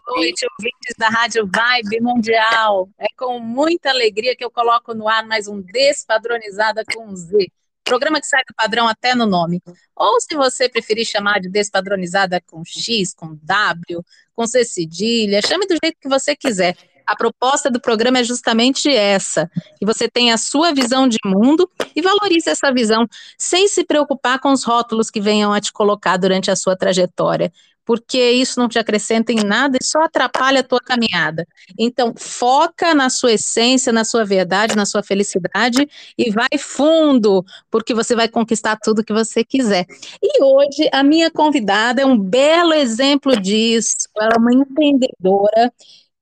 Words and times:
Boa 0.00 0.16
noite, 0.16 0.46
ouvintes 0.58 0.94
da 0.96 1.08
Rádio 1.08 1.46
Vibe 1.46 2.00
Mundial. 2.00 2.88
É 2.98 3.06
com 3.18 3.38
muita 3.38 3.90
alegria 3.90 4.34
que 4.34 4.42
eu 4.44 4.50
coloco 4.50 4.94
no 4.94 5.06
ar 5.06 5.26
mais 5.26 5.46
um 5.46 5.60
Despadronizada 5.60 6.82
com 6.94 7.14
Z. 7.14 7.48
Programa 7.84 8.18
que 8.18 8.26
sai 8.26 8.40
do 8.48 8.54
padrão 8.54 8.88
até 8.88 9.14
no 9.14 9.26
nome. 9.26 9.60
Ou 9.94 10.18
se 10.18 10.34
você 10.34 10.66
preferir 10.68 11.04
chamar 11.04 11.40
de 11.40 11.50
Despadronizada 11.50 12.40
com 12.40 12.62
X, 12.64 13.12
com 13.12 13.38
W, 13.42 14.02
com 14.34 14.46
C 14.46 14.64
cedilha, 14.64 15.42
chame 15.46 15.66
do 15.66 15.76
jeito 15.82 15.98
que 16.00 16.08
você 16.08 16.34
quiser. 16.34 16.74
A 17.06 17.16
proposta 17.16 17.68
do 17.68 17.80
programa 17.80 18.20
é 18.20 18.24
justamente 18.24 18.88
essa: 18.88 19.50
que 19.78 19.84
você 19.84 20.08
tenha 20.08 20.34
a 20.34 20.38
sua 20.38 20.72
visão 20.72 21.06
de 21.06 21.18
mundo 21.26 21.68
e 21.94 22.00
valorize 22.00 22.48
essa 22.48 22.72
visão, 22.72 23.06
sem 23.36 23.68
se 23.68 23.84
preocupar 23.84 24.38
com 24.38 24.52
os 24.52 24.64
rótulos 24.64 25.10
que 25.10 25.20
venham 25.20 25.52
a 25.52 25.60
te 25.60 25.72
colocar 25.72 26.16
durante 26.16 26.50
a 26.50 26.56
sua 26.56 26.76
trajetória 26.76 27.52
porque 27.84 28.30
isso 28.30 28.58
não 28.60 28.68
te 28.68 28.78
acrescenta 28.78 29.32
em 29.32 29.42
nada 29.44 29.78
e 29.80 29.84
só 29.84 30.02
atrapalha 30.02 30.60
a 30.60 30.62
tua 30.62 30.80
caminhada. 30.80 31.46
Então, 31.78 32.14
foca 32.16 32.94
na 32.94 33.10
sua 33.10 33.32
essência, 33.32 33.92
na 33.92 34.04
sua 34.04 34.24
verdade, 34.24 34.76
na 34.76 34.86
sua 34.86 35.02
felicidade 35.02 35.88
e 36.16 36.30
vai 36.30 36.58
fundo, 36.58 37.44
porque 37.70 37.94
você 37.94 38.14
vai 38.14 38.28
conquistar 38.28 38.76
tudo 38.76 39.04
que 39.04 39.12
você 39.12 39.44
quiser. 39.44 39.86
E 40.22 40.42
hoje 40.42 40.88
a 40.92 41.02
minha 41.02 41.30
convidada 41.30 42.02
é 42.02 42.06
um 42.06 42.18
belo 42.18 42.72
exemplo 42.72 43.36
disso. 43.40 43.96
Ela 44.16 44.34
é 44.36 44.38
uma 44.38 44.52
empreendedora 44.52 45.72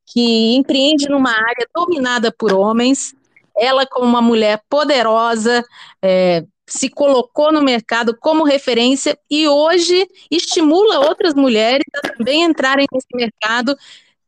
que 0.06 0.55
empreende 0.56 1.09
numa 1.09 1.31
área 1.31 1.69
dominada 1.75 2.33
por 2.33 2.53
homens. 2.53 3.15
Ela, 3.56 3.87
como 3.87 4.06
uma 4.06 4.23
mulher 4.23 4.62
poderosa, 4.69 5.65
é, 6.03 6.45
se 6.71 6.89
colocou 6.89 7.53
no 7.53 7.63
mercado 7.63 8.17
como 8.17 8.45
referência 8.45 9.19
e 9.31 9.49
hoje 9.49 10.09
estimula 10.31 11.01
outras 11.01 11.35
mulheres 11.35 11.85
a 11.97 12.09
também 12.09 12.43
entrarem 12.43 12.87
nesse 12.93 13.09
mercado, 13.15 13.77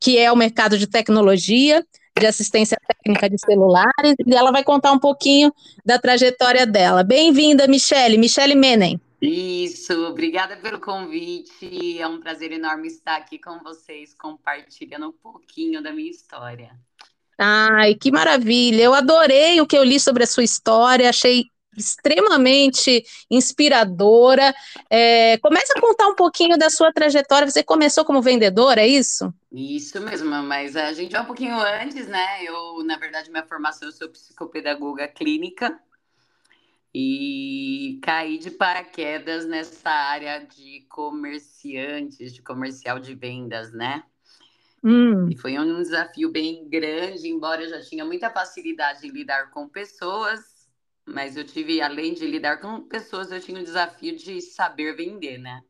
que 0.00 0.18
é 0.18 0.30
o 0.30 0.36
mercado 0.36 0.76
de 0.76 0.86
tecnologia, 0.86 1.84
de 2.18 2.26
assistência 2.26 2.76
técnica 2.86 3.30
de 3.30 3.38
celulares, 3.38 4.14
e 4.26 4.34
ela 4.34 4.50
vai 4.50 4.62
contar 4.62 4.92
um 4.92 4.98
pouquinho 4.98 5.52
da 5.84 5.98
trajetória 5.98 6.66
dela. 6.66 7.02
Bem-vinda, 7.02 7.66
Michele, 7.66 8.18
Michele 8.18 8.54
Menem. 8.54 9.00
Isso, 9.20 9.92
obrigada 10.06 10.56
pelo 10.56 10.80
convite. 10.80 12.00
É 12.00 12.06
um 12.08 12.18
prazer 12.18 12.50
enorme 12.50 12.88
estar 12.88 13.16
aqui 13.16 13.38
com 13.38 13.60
vocês, 13.60 14.12
compartilhando 14.14 15.06
um 15.06 15.12
pouquinho 15.12 15.80
da 15.80 15.92
minha 15.92 16.10
história. 16.10 16.72
Ai, 17.38 17.94
que 17.94 18.10
maravilha! 18.10 18.82
Eu 18.82 18.94
adorei 18.94 19.60
o 19.60 19.66
que 19.66 19.78
eu 19.78 19.84
li 19.84 19.98
sobre 19.98 20.24
a 20.24 20.26
sua 20.26 20.42
história, 20.42 21.08
achei 21.08 21.44
extremamente 21.76 23.04
inspiradora. 23.30 24.54
É, 24.90 25.38
comece 25.38 25.72
a 25.76 25.80
contar 25.80 26.08
um 26.08 26.14
pouquinho 26.14 26.58
da 26.58 26.70
sua 26.70 26.92
trajetória. 26.92 27.50
Você 27.50 27.62
começou 27.62 28.04
como 28.04 28.22
vendedora, 28.22 28.82
é 28.82 28.86
isso? 28.86 29.32
Isso 29.50 30.00
mesmo, 30.00 30.30
mas 30.42 30.76
a 30.76 30.92
gente 30.92 31.12
vai 31.12 31.22
um 31.22 31.26
pouquinho 31.26 31.58
antes, 31.58 32.06
né? 32.06 32.44
Eu, 32.44 32.82
na 32.84 32.96
verdade, 32.96 33.30
minha 33.30 33.46
formação 33.46 33.88
eu 33.88 33.92
sou 33.92 34.08
psicopedagoga 34.08 35.06
clínica 35.08 35.78
e 36.94 37.98
caí 38.02 38.38
de 38.38 38.50
paraquedas 38.50 39.46
nessa 39.46 39.90
área 39.90 40.40
de 40.40 40.84
comerciantes, 40.88 42.34
de 42.34 42.42
comercial 42.42 42.98
de 42.98 43.14
vendas, 43.14 43.72
né? 43.72 44.02
Hum. 44.84 45.28
E 45.30 45.36
foi 45.36 45.58
um 45.58 45.80
desafio 45.80 46.30
bem 46.30 46.68
grande, 46.68 47.28
embora 47.28 47.62
eu 47.62 47.70
já 47.70 47.80
tinha 47.80 48.04
muita 48.04 48.28
facilidade 48.28 49.06
em 49.06 49.10
lidar 49.10 49.50
com 49.50 49.68
pessoas, 49.68 50.40
mas 51.06 51.36
eu 51.36 51.44
tive, 51.44 51.80
além 51.80 52.14
de 52.14 52.26
lidar 52.26 52.58
com 52.58 52.80
pessoas, 52.82 53.30
eu 53.32 53.40
tinha 53.40 53.60
o 53.60 53.64
desafio 53.64 54.16
de 54.16 54.40
saber 54.40 54.94
vender, 54.94 55.38
né? 55.38 55.62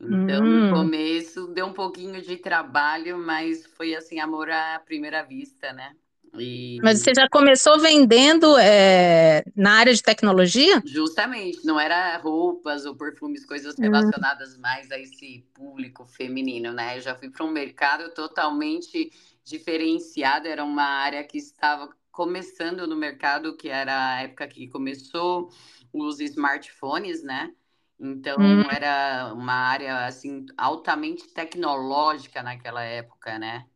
Então, 0.00 0.44
hum. 0.44 0.68
no 0.68 0.74
começo 0.74 1.48
deu 1.48 1.66
um 1.66 1.72
pouquinho 1.72 2.22
de 2.22 2.36
trabalho, 2.36 3.18
mas 3.18 3.66
foi 3.66 3.96
assim, 3.96 4.20
amor 4.20 4.48
à 4.48 4.80
primeira 4.84 5.22
vista, 5.22 5.72
né? 5.72 5.96
E... 6.38 6.78
Mas 6.82 7.00
você 7.00 7.12
já 7.16 7.28
começou 7.28 7.80
vendendo 7.80 8.56
é, 8.58 9.42
na 9.56 9.72
área 9.72 9.92
de 9.92 10.02
tecnologia? 10.02 10.82
Justamente, 10.84 11.64
não 11.64 11.80
era 11.80 12.16
roupas 12.18 12.84
ou 12.84 12.94
perfumes, 12.94 13.44
coisas 13.44 13.74
hum. 13.78 13.82
relacionadas 13.82 14.56
hum. 14.56 14.60
mais 14.60 14.90
a 14.90 14.98
esse 14.98 15.44
público 15.54 16.04
feminino, 16.06 16.72
né? 16.72 16.98
Eu 16.98 17.00
já 17.00 17.14
fui 17.14 17.30
para 17.30 17.44
um 17.44 17.50
mercado 17.50 18.10
totalmente 18.10 19.10
diferenciado, 19.44 20.46
era 20.46 20.62
uma 20.62 20.84
área 20.84 21.24
que 21.24 21.38
estava 21.38 21.88
começando 22.18 22.84
no 22.84 22.96
mercado, 22.96 23.56
que 23.56 23.68
era 23.68 24.16
a 24.16 24.22
época 24.22 24.48
que 24.48 24.66
começou 24.66 25.52
os 25.92 26.18
smartphones, 26.18 27.22
né? 27.22 27.54
Então 27.96 28.40
hum. 28.40 28.68
era 28.68 29.32
uma 29.32 29.52
área 29.52 30.04
assim 30.04 30.44
altamente 30.56 31.28
tecnológica 31.28 32.42
naquela 32.42 32.82
época, 32.82 33.38
né? 33.38 33.68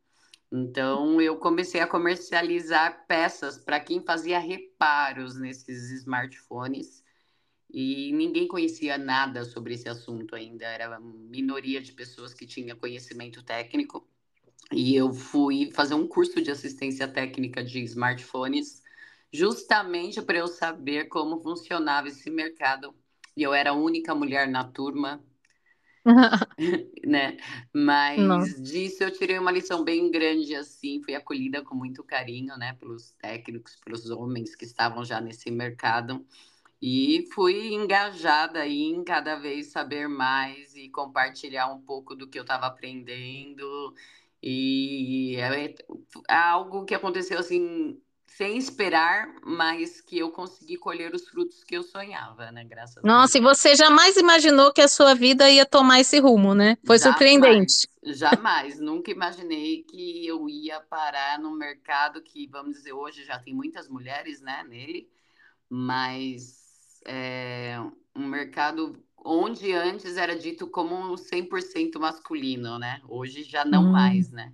Então 0.50 1.20
eu 1.20 1.36
comecei 1.36 1.80
a 1.80 1.86
comercializar 1.86 3.06
peças 3.06 3.58
para 3.58 3.78
quem 3.78 4.04
fazia 4.04 4.40
reparos 4.40 5.38
nesses 5.38 5.92
smartphones 6.00 7.04
e 7.72 8.12
ninguém 8.12 8.48
conhecia 8.48 8.98
nada 8.98 9.44
sobre 9.44 9.74
esse 9.74 9.88
assunto 9.88 10.34
ainda, 10.34 10.64
era 10.64 10.98
minoria 10.98 11.80
de 11.80 11.92
pessoas 11.92 12.34
que 12.34 12.44
tinha 12.44 12.74
conhecimento 12.74 13.40
técnico. 13.44 14.11
E 14.70 14.94
eu 14.96 15.12
fui 15.12 15.70
fazer 15.72 15.94
um 15.94 16.06
curso 16.06 16.40
de 16.42 16.50
assistência 16.50 17.08
técnica 17.08 17.62
de 17.62 17.80
smartphones, 17.84 18.82
justamente 19.32 20.20
para 20.22 20.38
eu 20.38 20.48
saber 20.48 21.08
como 21.08 21.40
funcionava 21.40 22.08
esse 22.08 22.30
mercado. 22.30 22.94
E 23.36 23.42
eu 23.42 23.52
era 23.54 23.70
a 23.70 23.74
única 23.74 24.14
mulher 24.14 24.48
na 24.48 24.64
turma, 24.64 25.22
né? 27.04 27.36
Mas 27.72 28.18
Nossa. 28.18 28.62
disso 28.62 29.02
eu 29.02 29.10
tirei 29.10 29.38
uma 29.38 29.50
lição 29.50 29.84
bem 29.84 30.10
grande, 30.10 30.54
assim, 30.54 31.02
fui 31.02 31.14
acolhida 31.14 31.62
com 31.62 31.74
muito 31.74 32.02
carinho, 32.04 32.56
né, 32.56 32.74
pelos 32.74 33.12
técnicos, 33.12 33.76
pelos 33.76 34.10
homens 34.10 34.54
que 34.54 34.64
estavam 34.64 35.04
já 35.04 35.20
nesse 35.20 35.50
mercado. 35.50 36.24
E 36.80 37.26
fui 37.32 37.72
engajada 37.74 38.66
em 38.66 39.04
cada 39.04 39.36
vez 39.36 39.68
saber 39.68 40.08
mais 40.08 40.74
e 40.76 40.88
compartilhar 40.90 41.72
um 41.72 41.80
pouco 41.80 42.14
do 42.14 42.28
que 42.28 42.38
eu 42.38 42.42
estava 42.42 42.66
aprendendo 42.66 43.94
e 44.42 45.36
é, 45.36 45.74
algo 46.28 46.84
que 46.84 46.94
aconteceu 46.94 47.38
assim, 47.38 48.00
sem 48.26 48.56
esperar, 48.56 49.28
mas 49.44 50.00
que 50.00 50.18
eu 50.18 50.30
consegui 50.32 50.76
colher 50.76 51.14
os 51.14 51.28
frutos 51.28 51.62
que 51.62 51.76
eu 51.76 51.82
sonhava, 51.82 52.50
né? 52.50 52.64
Graças 52.64 53.02
Nossa, 53.04 53.38
a 53.38 53.40
Deus. 53.40 53.56
e 53.58 53.60
você 53.60 53.76
jamais 53.76 54.16
imaginou 54.16 54.72
que 54.72 54.80
a 54.80 54.88
sua 54.88 55.14
vida 55.14 55.48
ia 55.48 55.66
tomar 55.66 56.00
esse 56.00 56.18
rumo, 56.18 56.54
né? 56.54 56.76
Foi 56.84 56.98
jamais, 56.98 57.02
surpreendente. 57.02 57.88
Jamais, 58.02 58.80
nunca 58.80 59.10
imaginei 59.10 59.84
que 59.84 60.26
eu 60.26 60.48
ia 60.48 60.80
parar 60.80 61.38
num 61.38 61.52
mercado 61.52 62.20
que, 62.22 62.48
vamos 62.48 62.78
dizer, 62.78 62.92
hoje 62.92 63.24
já 63.24 63.38
tem 63.38 63.54
muitas 63.54 63.86
mulheres, 63.88 64.40
né, 64.40 64.64
nele, 64.68 65.08
mas 65.68 67.00
é 67.06 67.78
um 68.16 68.26
mercado 68.26 68.98
onde 69.24 69.72
antes 69.72 70.16
era 70.16 70.36
dito 70.36 70.66
como 70.66 71.14
100% 71.14 71.98
masculino, 71.98 72.78
né? 72.78 73.00
Hoje 73.08 73.42
já 73.42 73.64
não 73.64 73.84
hum. 73.84 73.92
mais, 73.92 74.30
né? 74.30 74.52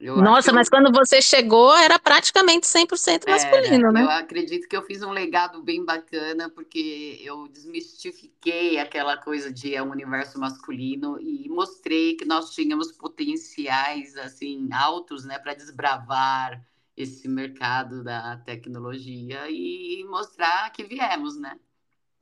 Eu 0.00 0.16
Nossa, 0.16 0.50
mas 0.50 0.66
eu... 0.66 0.70
quando 0.70 0.90
você 0.90 1.20
chegou 1.20 1.76
era 1.76 1.98
praticamente 1.98 2.66
100% 2.66 3.28
masculino, 3.28 3.74
era, 3.74 3.92
né? 3.92 4.02
Eu 4.02 4.10
acredito 4.10 4.66
que 4.66 4.74
eu 4.74 4.82
fiz 4.82 5.02
um 5.02 5.10
legado 5.10 5.62
bem 5.62 5.84
bacana, 5.84 6.48
porque 6.48 7.20
eu 7.22 7.46
desmistifiquei 7.48 8.78
aquela 8.78 9.18
coisa 9.18 9.52
de 9.52 9.74
é 9.74 9.82
um 9.82 9.90
universo 9.90 10.40
masculino 10.40 11.20
e 11.20 11.46
mostrei 11.50 12.14
que 12.14 12.24
nós 12.24 12.54
tínhamos 12.54 12.90
potenciais 12.92 14.16
assim 14.16 14.70
altos, 14.72 15.26
né, 15.26 15.38
para 15.38 15.52
desbravar 15.52 16.64
esse 16.96 17.28
mercado 17.28 18.02
da 18.02 18.38
tecnologia 18.38 19.50
e 19.50 20.02
mostrar 20.08 20.70
que 20.70 20.82
viemos, 20.82 21.38
né? 21.38 21.58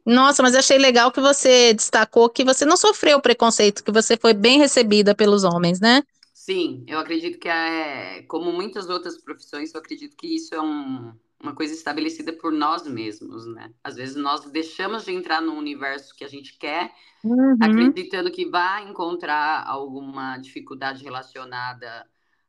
Nossa, 0.08 0.42
mas 0.42 0.54
achei 0.54 0.78
legal 0.78 1.12
que 1.12 1.20
você 1.20 1.74
destacou 1.74 2.30
que 2.30 2.42
você 2.42 2.64
não 2.64 2.78
sofreu 2.78 3.20
preconceito, 3.20 3.84
que 3.84 3.92
você 3.92 4.16
foi 4.16 4.32
bem 4.32 4.58
recebida 4.58 5.14
pelos 5.14 5.44
homens, 5.44 5.80
né? 5.80 6.02
Sim, 6.32 6.82
eu 6.86 6.98
acredito 6.98 7.38
que 7.38 7.46
é, 7.46 8.22
como 8.22 8.50
muitas 8.50 8.88
outras 8.88 9.18
profissões, 9.18 9.74
eu 9.74 9.80
acredito 9.80 10.16
que 10.16 10.34
isso 10.34 10.54
é 10.54 10.60
um, 10.62 11.12
uma 11.38 11.54
coisa 11.54 11.74
estabelecida 11.74 12.32
por 12.32 12.50
nós 12.50 12.86
mesmos, 12.86 13.46
né? 13.46 13.70
Às 13.84 13.96
vezes 13.96 14.16
nós 14.16 14.50
deixamos 14.50 15.04
de 15.04 15.12
entrar 15.12 15.42
no 15.42 15.52
universo 15.52 16.14
que 16.16 16.24
a 16.24 16.28
gente 16.28 16.56
quer, 16.56 16.90
uhum. 17.22 17.58
acreditando 17.60 18.30
que 18.30 18.48
vai 18.48 18.88
encontrar 18.88 19.62
alguma 19.66 20.38
dificuldade 20.38 21.04
relacionada 21.04 22.06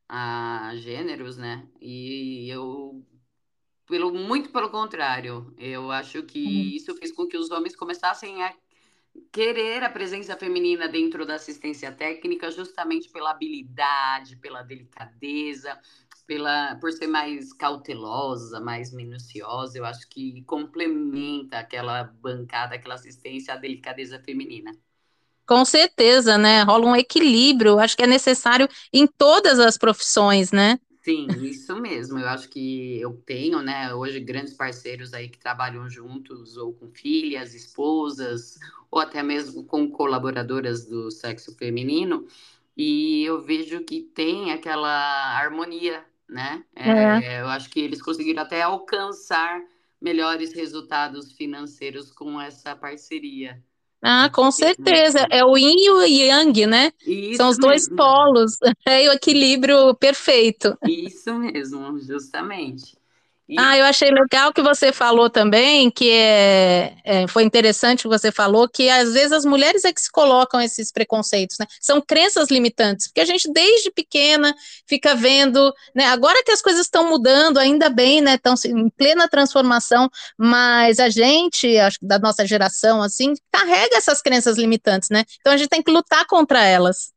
a 0.07 0.71
gêneros, 0.75 1.35
né? 1.35 1.67
E 1.81 2.49
eu, 2.49 3.05
pelo, 3.89 4.13
muito 4.13 4.51
pelo 4.51 4.69
contrário, 4.69 5.51
eu 5.57 5.91
acho 5.91 6.21
que 6.21 6.45
uhum. 6.45 6.75
isso 6.75 6.95
fez 6.95 7.11
com 7.11 7.25
que 7.25 7.35
os 7.35 7.49
homens 7.49 7.75
começassem 7.75 8.43
a 8.43 8.53
querer 9.31 9.83
a 9.83 9.89
presença 9.89 10.37
feminina 10.37 10.87
dentro 10.87 11.25
da 11.25 11.35
assistência 11.35 11.91
técnica 11.91 12.51
justamente 12.51 13.09
pela 13.09 13.31
habilidade, 13.31 14.35
pela 14.35 14.61
delicadeza, 14.61 15.75
pela 16.27 16.75
por 16.75 16.91
ser 16.91 17.07
mais 17.07 17.51
cautelosa, 17.51 18.59
mais 18.59 18.93
minuciosa, 18.93 19.79
eu 19.79 19.85
acho 19.85 20.07
que 20.07 20.43
complementa 20.43 21.57
aquela 21.57 22.03
bancada, 22.03 22.75
aquela 22.75 22.93
assistência 22.93 23.55
à 23.55 23.57
delicadeza 23.57 24.19
feminina. 24.19 24.71
Com 25.47 25.65
certeza, 25.65 26.37
né? 26.37 26.61
Rola 26.61 26.85
um 26.85 26.95
equilíbrio, 26.95 27.79
acho 27.79 27.97
que 27.97 28.03
é 28.03 28.07
necessário 28.07 28.69
em 28.93 29.07
todas 29.07 29.57
as 29.59 29.79
profissões, 29.79 30.51
né? 30.51 30.79
Sim, 31.09 31.27
isso 31.43 31.75
mesmo. 31.75 32.19
Eu 32.19 32.27
acho 32.29 32.47
que 32.49 32.99
eu 33.01 33.13
tenho, 33.25 33.63
né, 33.63 33.91
hoje 33.95 34.19
grandes 34.19 34.53
parceiros 34.53 35.11
aí 35.11 35.27
que 35.27 35.39
trabalham 35.39 35.89
juntos, 35.89 36.55
ou 36.55 36.71
com 36.71 36.87
filhas, 36.91 37.55
esposas, 37.55 38.59
ou 38.91 38.99
até 38.99 39.23
mesmo 39.23 39.63
com 39.65 39.89
colaboradoras 39.89 40.85
do 40.85 41.09
sexo 41.09 41.55
feminino, 41.57 42.27
e 42.77 43.23
eu 43.23 43.41
vejo 43.41 43.83
que 43.83 44.01
tem 44.03 44.51
aquela 44.51 44.87
harmonia, 45.35 46.05
né? 46.27 46.63
É. 46.75 47.17
É, 47.17 47.41
eu 47.41 47.47
acho 47.47 47.71
que 47.71 47.79
eles 47.79 48.03
conseguiram 48.03 48.43
até 48.43 48.61
alcançar 48.61 49.59
melhores 49.99 50.53
resultados 50.53 51.31
financeiros 51.33 52.11
com 52.11 52.39
essa 52.39 52.75
parceria. 52.75 53.63
Ah, 54.01 54.29
com 54.31 54.49
certeza. 54.51 55.27
É 55.29 55.43
o 55.43 55.57
yin 55.57 55.75
e 55.77 55.89
o 55.89 56.01
yang, 56.03 56.65
né? 56.67 56.91
Isso 57.05 57.37
São 57.37 57.49
os 57.49 57.57
dois 57.57 57.83
mesmo. 57.83 57.95
polos. 57.95 58.57
É 58.87 59.09
o 59.09 59.13
equilíbrio 59.13 59.93
perfeito. 59.95 60.77
Isso 60.85 61.33
mesmo, 61.35 61.99
justamente. 61.99 62.97
Ah, 63.57 63.77
eu 63.77 63.85
achei 63.85 64.11
legal 64.11 64.53
que 64.53 64.61
você 64.61 64.93
falou 64.93 65.29
também, 65.29 65.89
que 65.89 66.11
é, 66.11 66.95
é, 67.03 67.27
foi 67.27 67.43
interessante 67.43 68.03
que 68.03 68.07
você 68.07 68.31
falou, 68.31 68.69
que 68.69 68.89
às 68.89 69.13
vezes 69.13 69.31
as 69.31 69.45
mulheres 69.45 69.83
é 69.83 69.91
que 69.91 70.01
se 70.01 70.11
colocam 70.11 70.61
esses 70.61 70.91
preconceitos, 70.91 71.57
né? 71.59 71.65
São 71.81 71.99
crenças 71.99 72.49
limitantes, 72.49 73.07
porque 73.07 73.21
a 73.21 73.25
gente 73.25 73.51
desde 73.51 73.89
pequena 73.91 74.53
fica 74.87 75.15
vendo, 75.15 75.73
né? 75.95 76.05
Agora 76.05 76.43
que 76.43 76.51
as 76.51 76.61
coisas 76.61 76.81
estão 76.81 77.09
mudando, 77.09 77.57
ainda 77.57 77.89
bem, 77.89 78.21
né? 78.21 78.35
Estão 78.35 78.53
em 78.65 78.89
plena 78.89 79.27
transformação, 79.27 80.09
mas 80.37 80.99
a 80.99 81.09
gente, 81.09 81.77
acho 81.79 81.99
que 81.99 82.05
da 82.05 82.19
nossa 82.19 82.45
geração, 82.45 83.01
assim, 83.01 83.33
carrega 83.51 83.97
essas 83.97 84.21
crenças 84.21 84.57
limitantes, 84.57 85.09
né? 85.09 85.23
Então 85.39 85.53
a 85.53 85.57
gente 85.57 85.69
tem 85.69 85.81
que 85.81 85.91
lutar 85.91 86.25
contra 86.27 86.63
elas. 86.63 87.11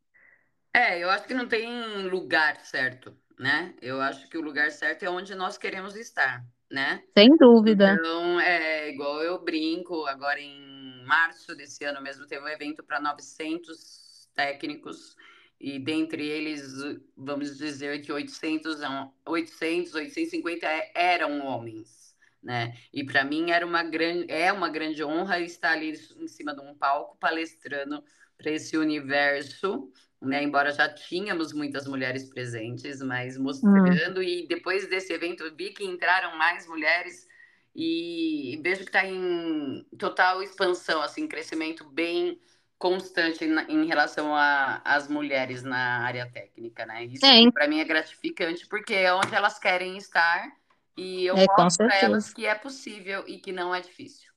É, 0.74 0.98
eu 0.98 1.10
acho 1.10 1.26
que 1.26 1.34
não 1.34 1.46
tem 1.46 1.68
lugar 2.08 2.58
certo 2.64 3.14
né? 3.38 3.74
Eu 3.80 4.00
acho 4.00 4.28
que 4.28 4.38
o 4.38 4.42
lugar 4.42 4.70
certo 4.70 5.02
é 5.04 5.10
onde 5.10 5.34
nós 5.34 5.58
queremos 5.58 5.96
estar, 5.96 6.44
né? 6.70 7.02
Sem 7.16 7.28
dúvida. 7.36 7.96
Então, 7.98 8.40
é 8.40 8.88
igual 8.90 9.22
eu 9.22 9.42
brinco, 9.42 10.06
agora 10.06 10.40
em 10.40 11.04
março 11.04 11.54
desse 11.54 11.84
ano 11.84 12.00
mesmo 12.00 12.26
teve 12.26 12.42
um 12.42 12.48
evento 12.48 12.82
para 12.82 13.00
900 13.00 14.28
técnicos 14.34 15.16
e 15.60 15.78
dentre 15.78 16.26
eles, 16.26 16.74
vamos 17.16 17.56
dizer 17.56 18.02
que 18.02 18.12
800, 18.12 18.80
800 19.24 19.94
850 19.94 20.66
eram 20.92 21.46
homens, 21.46 22.16
né? 22.42 22.76
E 22.92 23.04
para 23.04 23.24
mim 23.24 23.52
era 23.52 23.64
uma 23.64 23.84
grande, 23.84 24.26
é 24.28 24.52
uma 24.52 24.68
grande 24.68 25.04
honra 25.04 25.38
estar 25.38 25.72
ali 25.72 25.92
em 26.18 26.26
cima 26.26 26.52
de 26.52 26.60
um 26.60 26.74
palco 26.74 27.16
palestrando 27.18 28.02
para 28.36 28.50
esse 28.50 28.76
universo 28.76 29.88
né? 30.22 30.42
Embora 30.42 30.72
já 30.72 30.88
tínhamos 30.88 31.52
muitas 31.52 31.86
mulheres 31.86 32.24
presentes, 32.24 33.00
mas 33.02 33.36
mostrando, 33.36 34.20
hum. 34.20 34.22
e 34.22 34.46
depois 34.46 34.88
desse 34.88 35.12
evento 35.12 35.44
eu 35.44 35.54
vi 35.54 35.70
que 35.70 35.84
entraram 35.84 36.36
mais 36.38 36.66
mulheres 36.66 37.26
e 37.74 38.60
vejo 38.62 38.80
que 38.80 38.88
está 38.88 39.04
em 39.04 39.84
total 39.98 40.42
expansão, 40.42 41.02
assim, 41.02 41.26
crescimento 41.26 41.84
bem 41.84 42.38
constante 42.78 43.44
em, 43.44 43.56
em 43.68 43.86
relação 43.86 44.32
às 44.84 45.08
mulheres 45.08 45.62
na 45.62 46.04
área 46.04 46.28
técnica, 46.30 46.84
né? 46.84 47.04
Isso 47.04 47.24
para 47.52 47.68
mim 47.68 47.80
é 47.80 47.84
gratificante 47.84 48.66
porque 48.66 48.94
é 48.94 49.14
onde 49.14 49.34
elas 49.34 49.58
querem 49.58 49.96
estar 49.96 50.50
e 50.96 51.24
eu 51.24 51.36
é, 51.36 51.46
mostro 51.58 51.86
para 51.86 51.98
elas 51.98 52.32
que 52.32 52.44
é 52.46 52.54
possível 52.54 53.24
e 53.26 53.38
que 53.38 53.52
não 53.52 53.74
é 53.74 53.80
difícil. 53.80 54.31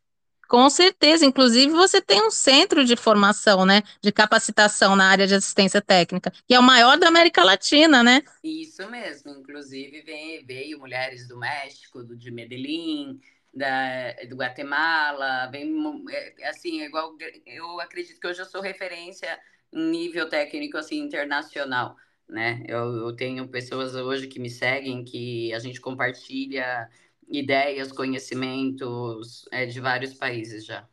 Com 0.48 0.70
certeza, 0.70 1.26
inclusive 1.26 1.72
você 1.72 2.02
tem 2.02 2.22
um 2.26 2.32
centro 2.32 2.86
de 2.86 2.96
formação, 2.96 3.66
né, 3.66 3.82
de 4.02 4.12
capacitação 4.12 4.96
na 4.96 5.10
área 5.10 5.28
de 5.28 5.36
assistência 5.36 5.82
técnica, 5.82 6.32
que 6.48 6.54
é 6.54 6.60
o 6.60 6.64
maior 6.64 6.98
da 6.98 7.08
América 7.08 7.44
Latina, 7.44 8.04
né? 8.04 8.22
Isso 8.44 8.90
mesmo, 8.90 9.32
inclusive 9.32 10.02
veio, 10.02 10.46
veio 10.46 10.80
mulheres 10.80 11.28
do 11.28 11.38
México, 11.38 12.04
do, 12.04 12.16
de 12.16 12.32
Medellín, 12.32 13.20
da, 13.54 14.14
do 14.30 14.36
Guatemala, 14.36 15.48
vem, 15.48 15.74
é, 16.12 16.50
assim, 16.50 16.82
é 16.82 16.86
igual, 16.86 17.16
eu 17.46 17.80
acredito 17.80 18.20
que 18.20 18.28
hoje 18.28 18.42
eu 18.42 18.46
sou 18.46 18.62
referência 18.62 19.40
em 19.72 19.90
nível 19.90 20.28
técnico, 20.28 20.78
assim, 20.78 21.00
internacional, 21.00 21.96
né? 22.28 22.64
Eu, 22.68 22.94
eu 23.08 23.16
tenho 23.16 23.48
pessoas 23.48 23.96
hoje 23.96 24.28
que 24.28 24.40
me 24.40 24.50
seguem, 24.50 25.04
que 25.04 25.54
a 25.54 25.60
gente 25.60 25.80
compartilha 25.80 26.90
ideias, 27.30 27.92
conhecimentos 27.92 29.46
é, 29.52 29.66
de 29.66 29.80
vários 29.80 30.14
países 30.14 30.66
já. 30.66 30.88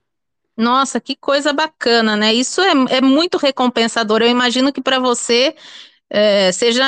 Nossa, 0.57 1.01
que 1.01 1.17
coisa 1.17 1.53
bacana, 1.53 2.17
né? 2.17 2.33
Isso 2.33 2.61
é, 2.61 2.73
é 2.97 3.01
muito 3.01 3.39
recompensador. 3.39 4.21
Eu 4.23 4.29
imagino 4.29 4.73
que 4.73 4.83
para 4.83 4.99
você 4.99 5.55
é, 6.11 6.53
seja 6.53 6.85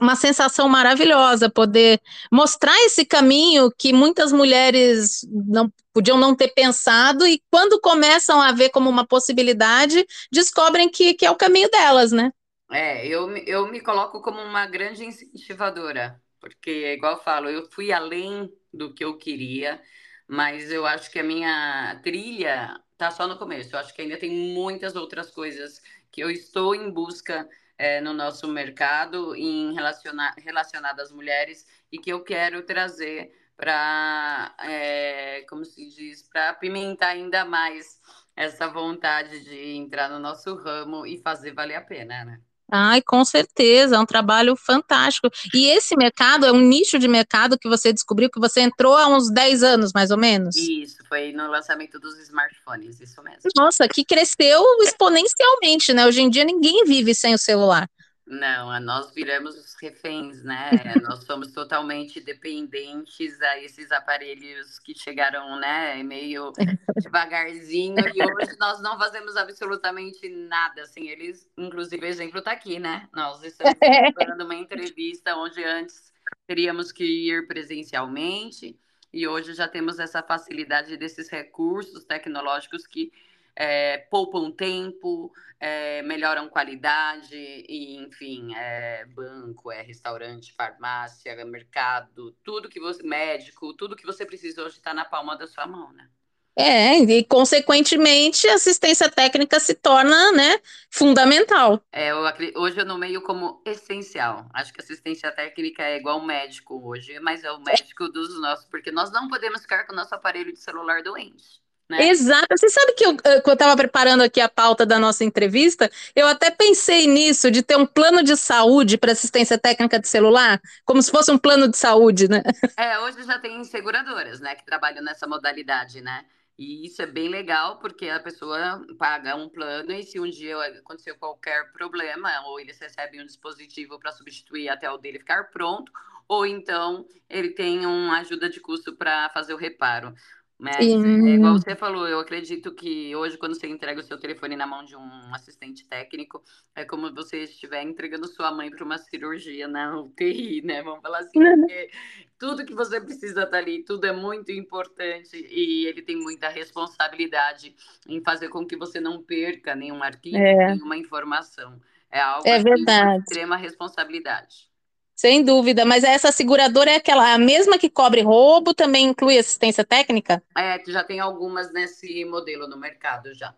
uma 0.00 0.16
sensação 0.16 0.66
maravilhosa 0.66 1.50
poder 1.50 2.00
mostrar 2.32 2.74
esse 2.86 3.04
caminho 3.04 3.70
que 3.76 3.92
muitas 3.92 4.32
mulheres 4.32 5.26
não 5.30 5.70
podiam 5.92 6.16
não 6.16 6.34
ter 6.34 6.48
pensado 6.48 7.26
e 7.26 7.42
quando 7.50 7.78
começam 7.80 8.40
a 8.40 8.50
ver 8.50 8.70
como 8.70 8.88
uma 8.88 9.06
possibilidade, 9.06 10.06
descobrem 10.32 10.88
que, 10.88 11.12
que 11.12 11.26
é 11.26 11.30
o 11.30 11.36
caminho 11.36 11.68
delas, 11.70 12.12
né? 12.12 12.32
É, 12.70 13.06
eu, 13.06 13.36
eu 13.36 13.66
me 13.68 13.82
coloco 13.82 14.22
como 14.22 14.40
uma 14.40 14.64
grande 14.64 15.04
incentivadora, 15.04 16.18
porque, 16.40 16.94
igual 16.94 17.12
eu 17.16 17.22
falo, 17.22 17.50
eu 17.50 17.68
fui 17.70 17.92
além 17.92 18.50
do 18.72 18.94
que 18.94 19.04
eu 19.04 19.16
queria, 19.16 19.80
mas 20.26 20.70
eu 20.70 20.86
acho 20.86 21.10
que 21.10 21.18
a 21.18 21.24
minha 21.24 22.00
trilha 22.02 22.80
tá 22.96 23.10
só 23.10 23.26
no 23.26 23.38
começo. 23.38 23.74
Eu 23.74 23.80
acho 23.80 23.94
que 23.94 24.02
ainda 24.02 24.16
tem 24.16 24.30
muitas 24.30 24.96
outras 24.96 25.30
coisas 25.30 25.80
que 26.10 26.22
eu 26.22 26.30
estou 26.30 26.74
em 26.74 26.90
busca 26.90 27.48
é, 27.76 28.00
no 28.00 28.12
nosso 28.12 28.46
mercado 28.48 29.34
em 29.34 29.74
relacionar, 29.74 30.34
relacionado 30.38 31.00
às 31.00 31.10
mulheres 31.10 31.66
e 31.90 31.98
que 31.98 32.12
eu 32.12 32.22
quero 32.22 32.62
trazer 32.64 33.32
para, 33.56 34.54
é, 34.60 35.44
como 35.48 35.64
se 35.64 35.88
diz, 35.88 36.22
para 36.28 36.50
apimentar 36.50 37.08
ainda 37.08 37.44
mais 37.44 38.00
essa 38.34 38.68
vontade 38.68 39.44
de 39.44 39.74
entrar 39.76 40.08
no 40.08 40.18
nosso 40.18 40.54
ramo 40.54 41.06
e 41.06 41.18
fazer 41.18 41.52
valer 41.52 41.76
a 41.76 41.80
pena, 41.82 42.24
né? 42.24 42.40
Ai, 42.74 43.02
com 43.02 43.22
certeza, 43.22 43.96
é 43.96 43.98
um 43.98 44.06
trabalho 44.06 44.56
fantástico. 44.56 45.28
E 45.52 45.66
esse 45.66 45.94
mercado 45.94 46.46
é 46.46 46.52
um 46.52 46.60
nicho 46.60 46.98
de 46.98 47.06
mercado 47.06 47.58
que 47.58 47.68
você 47.68 47.92
descobriu, 47.92 48.30
que 48.30 48.40
você 48.40 48.62
entrou 48.62 48.96
há 48.96 49.06
uns 49.08 49.30
10 49.30 49.62
anos, 49.62 49.92
mais 49.92 50.10
ou 50.10 50.16
menos? 50.16 50.56
Isso, 50.56 50.96
foi 51.06 51.32
no 51.32 51.50
lançamento 51.50 52.00
dos 52.00 52.18
smartphones, 52.20 52.98
isso 52.98 53.22
mesmo. 53.22 53.40
Nossa, 53.54 53.86
que 53.86 54.02
cresceu 54.02 54.64
exponencialmente, 54.80 55.92
né? 55.92 56.06
Hoje 56.06 56.22
em 56.22 56.30
dia 56.30 56.44
ninguém 56.44 56.82
vive 56.86 57.14
sem 57.14 57.34
o 57.34 57.38
celular. 57.38 57.86
Não, 58.24 58.78
nós 58.80 59.12
viramos 59.12 59.56
os 59.56 59.74
reféns, 59.80 60.44
né? 60.44 60.70
nós 61.02 61.24
somos 61.26 61.52
totalmente 61.52 62.20
dependentes 62.20 63.40
a 63.42 63.58
esses 63.58 63.90
aparelhos 63.90 64.78
que 64.78 64.94
chegaram, 64.94 65.58
né, 65.58 66.02
meio 66.02 66.52
devagarzinho, 67.02 67.96
e 68.14 68.22
hoje 68.22 68.56
nós 68.58 68.80
não 68.80 68.96
fazemos 68.96 69.36
absolutamente 69.36 70.28
nada 70.28 70.86
sem 70.86 71.04
assim, 71.04 71.10
eles. 71.10 71.50
Inclusive, 71.58 72.04
o 72.04 72.08
exemplo 72.08 72.38
está 72.38 72.52
aqui, 72.52 72.78
né? 72.78 73.08
Nós 73.12 73.42
estamos 73.42 73.74
preparando 73.74 74.44
uma 74.44 74.54
entrevista 74.54 75.34
onde 75.36 75.62
antes 75.64 76.12
teríamos 76.46 76.92
que 76.92 77.04
ir 77.04 77.46
presencialmente, 77.48 78.78
e 79.12 79.26
hoje 79.26 79.52
já 79.52 79.68
temos 79.68 79.98
essa 79.98 80.22
facilidade 80.22 80.96
desses 80.96 81.28
recursos 81.28 82.04
tecnológicos 82.04 82.86
que 82.86 83.12
é, 83.56 83.98
poupam 84.10 84.50
tempo, 84.50 85.32
é, 85.60 86.02
melhoram 86.02 86.48
qualidade, 86.48 87.36
e, 87.36 87.96
enfim, 87.96 88.54
é 88.54 89.04
banco, 89.06 89.70
é 89.70 89.82
restaurante, 89.82 90.52
farmácia, 90.52 91.30
é 91.30 91.44
mercado, 91.44 92.36
tudo 92.42 92.68
que 92.68 92.80
você, 92.80 93.02
médico, 93.02 93.74
tudo 93.74 93.96
que 93.96 94.06
você 94.06 94.26
precisa 94.26 94.62
hoje 94.62 94.76
está 94.76 94.92
na 94.92 95.04
palma 95.04 95.36
da 95.36 95.46
sua 95.46 95.66
mão, 95.66 95.92
né? 95.92 96.08
É, 96.54 96.98
e 96.98 97.24
consequentemente 97.24 98.46
a 98.46 98.54
assistência 98.54 99.10
técnica 99.10 99.58
se 99.58 99.74
torna, 99.74 100.32
né, 100.32 100.60
fundamental. 100.90 101.82
É, 101.90 102.10
eu, 102.10 102.18
hoje 102.56 102.78
eu 102.78 102.84
nomeio 102.84 103.22
como 103.22 103.62
essencial. 103.64 104.46
Acho 104.52 104.72
que 104.72 104.80
assistência 104.82 105.32
técnica 105.32 105.82
é 105.82 105.96
igual 105.96 106.20
médico 106.20 106.78
hoje, 106.86 107.18
mas 107.20 107.42
é 107.42 107.50
o 107.50 107.62
médico 107.62 108.06
dos 108.08 108.38
nossos, 108.38 108.66
porque 108.66 108.90
nós 108.90 109.10
não 109.10 109.28
podemos 109.28 109.62
ficar 109.62 109.86
com 109.86 109.94
o 109.94 109.96
nosso 109.96 110.14
aparelho 110.14 110.52
de 110.52 110.60
celular 110.60 111.02
doente. 111.02 111.62
Né? 111.92 112.08
Exato. 112.08 112.46
Você 112.50 112.70
sabe 112.70 112.92
que 112.94 113.04
eu, 113.04 113.16
eu 113.24 113.52
estava 113.52 113.76
preparando 113.76 114.22
aqui 114.22 114.40
a 114.40 114.48
pauta 114.48 114.86
da 114.86 114.98
nossa 114.98 115.24
entrevista, 115.24 115.90
eu 116.16 116.26
até 116.26 116.50
pensei 116.50 117.06
nisso, 117.06 117.50
de 117.50 117.62
ter 117.62 117.76
um 117.76 117.84
plano 117.84 118.22
de 118.22 118.34
saúde 118.34 118.96
para 118.96 119.12
assistência 119.12 119.58
técnica 119.58 119.98
de 120.00 120.08
celular, 120.08 120.58
como 120.86 121.02
se 121.02 121.10
fosse 121.10 121.30
um 121.30 121.38
plano 121.38 121.68
de 121.68 121.76
saúde, 121.76 122.28
né? 122.28 122.42
É, 122.78 122.98
hoje 123.00 123.22
já 123.24 123.38
tem 123.38 123.62
seguradoras, 123.64 124.40
né, 124.40 124.54
que 124.54 124.64
trabalham 124.64 125.02
nessa 125.04 125.26
modalidade, 125.26 126.00
né? 126.00 126.24
E 126.58 126.86
isso 126.86 127.02
é 127.02 127.06
bem 127.06 127.28
legal, 127.28 127.78
porque 127.78 128.08
a 128.08 128.20
pessoa 128.20 128.84
paga 128.98 129.36
um 129.36 129.48
plano 129.48 129.92
e 129.92 130.02
se 130.02 130.18
um 130.18 130.28
dia 130.28 130.56
acontecer 130.78 131.14
qualquer 131.14 131.72
problema, 131.72 132.28
ou 132.46 132.58
eles 132.58 132.78
recebem 132.78 133.20
um 133.22 133.26
dispositivo 133.26 133.98
para 133.98 134.12
substituir 134.12 134.68
até 134.68 134.90
o 134.90 134.96
dele 134.96 135.18
ficar 135.18 135.50
pronto, 135.50 135.92
ou 136.28 136.46
então 136.46 137.06
ele 137.28 137.50
tem 137.50 137.84
uma 137.84 138.20
ajuda 138.20 138.48
de 138.48 138.60
custo 138.60 138.94
para 138.94 139.28
fazer 139.30 139.54
o 139.54 139.56
reparo. 139.58 140.14
Mas, 140.62 140.76
é, 140.76 140.92
igual 140.92 141.54
você 141.54 141.74
falou, 141.74 142.06
eu 142.06 142.20
acredito 142.20 142.72
que 142.72 143.16
hoje, 143.16 143.36
quando 143.36 143.52
você 143.52 143.66
entrega 143.66 143.98
o 143.98 144.04
seu 144.04 144.16
telefone 144.16 144.54
na 144.54 144.64
mão 144.64 144.84
de 144.84 144.94
um 144.94 145.34
assistente 145.34 145.84
técnico, 145.84 146.40
é 146.72 146.84
como 146.84 147.12
você 147.12 147.42
estiver 147.42 147.82
entregando 147.82 148.28
sua 148.28 148.52
mãe 148.52 148.70
para 148.70 148.84
uma 148.84 148.96
cirurgia 148.96 149.66
na 149.66 149.98
UTI, 149.98 150.62
né? 150.62 150.80
Vamos 150.80 151.02
falar 151.02 151.18
assim, 151.18 151.32
porque 151.66 151.90
tudo 152.38 152.64
que 152.64 152.74
você 152.74 153.00
precisa 153.00 153.42
estar 153.42 153.50
tá 153.50 153.58
ali, 153.58 153.82
tudo 153.82 154.06
é 154.06 154.12
muito 154.12 154.52
importante 154.52 155.36
e 155.36 155.84
ele 155.88 156.00
tem 156.00 156.14
muita 156.14 156.48
responsabilidade 156.48 157.74
em 158.06 158.22
fazer 158.22 158.48
com 158.48 158.64
que 158.64 158.76
você 158.76 159.00
não 159.00 159.20
perca 159.20 159.74
nenhum 159.74 160.00
arquivo, 160.00 160.36
é. 160.36 160.74
nenhuma 160.74 160.96
informação. 160.96 161.80
É 162.08 162.20
algo 162.20 162.46
é 162.46 162.58
assim, 162.58 162.84
de 162.84 163.18
extrema 163.18 163.56
responsabilidade. 163.56 164.70
Sem 165.14 165.44
dúvida, 165.44 165.84
mas 165.84 166.04
essa 166.04 166.32
seguradora 166.32 166.90
é 166.90 166.96
aquela, 166.96 167.32
a 167.32 167.38
mesma 167.38 167.78
que 167.78 167.88
cobre 167.88 168.22
roubo, 168.22 168.74
também 168.74 169.06
inclui 169.06 169.38
assistência 169.38 169.84
técnica? 169.84 170.42
É, 170.56 170.82
já 170.86 171.02
tem 171.04 171.20
algumas 171.20 171.72
nesse 171.72 172.24
modelo 172.24 172.68
no 172.68 172.76
mercado 172.76 173.34
já. 173.34 173.54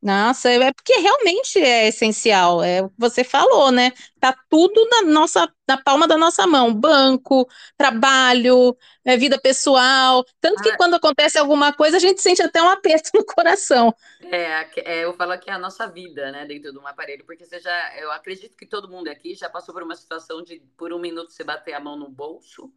Nossa, 0.00 0.48
é 0.48 0.72
porque 0.72 0.92
realmente 0.94 1.58
é 1.58 1.88
essencial, 1.88 2.62
é 2.62 2.82
o 2.82 2.88
que 2.88 2.94
você 2.98 3.24
falou, 3.24 3.72
né? 3.72 3.92
Tá 4.20 4.32
tudo 4.48 4.86
na 4.88 5.02
nossa, 5.02 5.52
na 5.66 5.76
palma 5.76 6.06
da 6.06 6.16
nossa 6.16 6.46
mão, 6.46 6.72
banco, 6.72 7.48
trabalho, 7.76 8.76
é, 9.04 9.16
vida 9.16 9.40
pessoal, 9.40 10.24
tanto 10.40 10.62
que 10.62 10.70
ah. 10.70 10.76
quando 10.76 10.94
acontece 10.94 11.36
alguma 11.36 11.72
coisa 11.72 11.96
a 11.96 12.00
gente 12.00 12.22
sente 12.22 12.40
até 12.40 12.62
um 12.62 12.68
aperto 12.68 13.10
no 13.14 13.24
coração. 13.24 13.92
É, 14.22 14.68
é, 14.76 15.04
eu 15.04 15.12
falo 15.14 15.36
que 15.36 15.50
é 15.50 15.52
a 15.52 15.58
nossa 15.58 15.88
vida, 15.88 16.30
né, 16.30 16.46
dentro 16.46 16.72
de 16.72 16.78
um 16.78 16.86
aparelho, 16.86 17.24
porque 17.26 17.44
você 17.44 17.58
já, 17.58 17.96
eu 17.96 18.12
acredito 18.12 18.56
que 18.56 18.66
todo 18.66 18.88
mundo 18.88 19.08
aqui 19.08 19.34
já 19.34 19.50
passou 19.50 19.74
por 19.74 19.82
uma 19.82 19.96
situação 19.96 20.42
de 20.44 20.60
por 20.76 20.92
um 20.92 21.00
minuto 21.00 21.32
você 21.32 21.42
bater 21.42 21.74
a 21.74 21.80
mão 21.80 21.96
no 21.96 22.08
bolso 22.08 22.72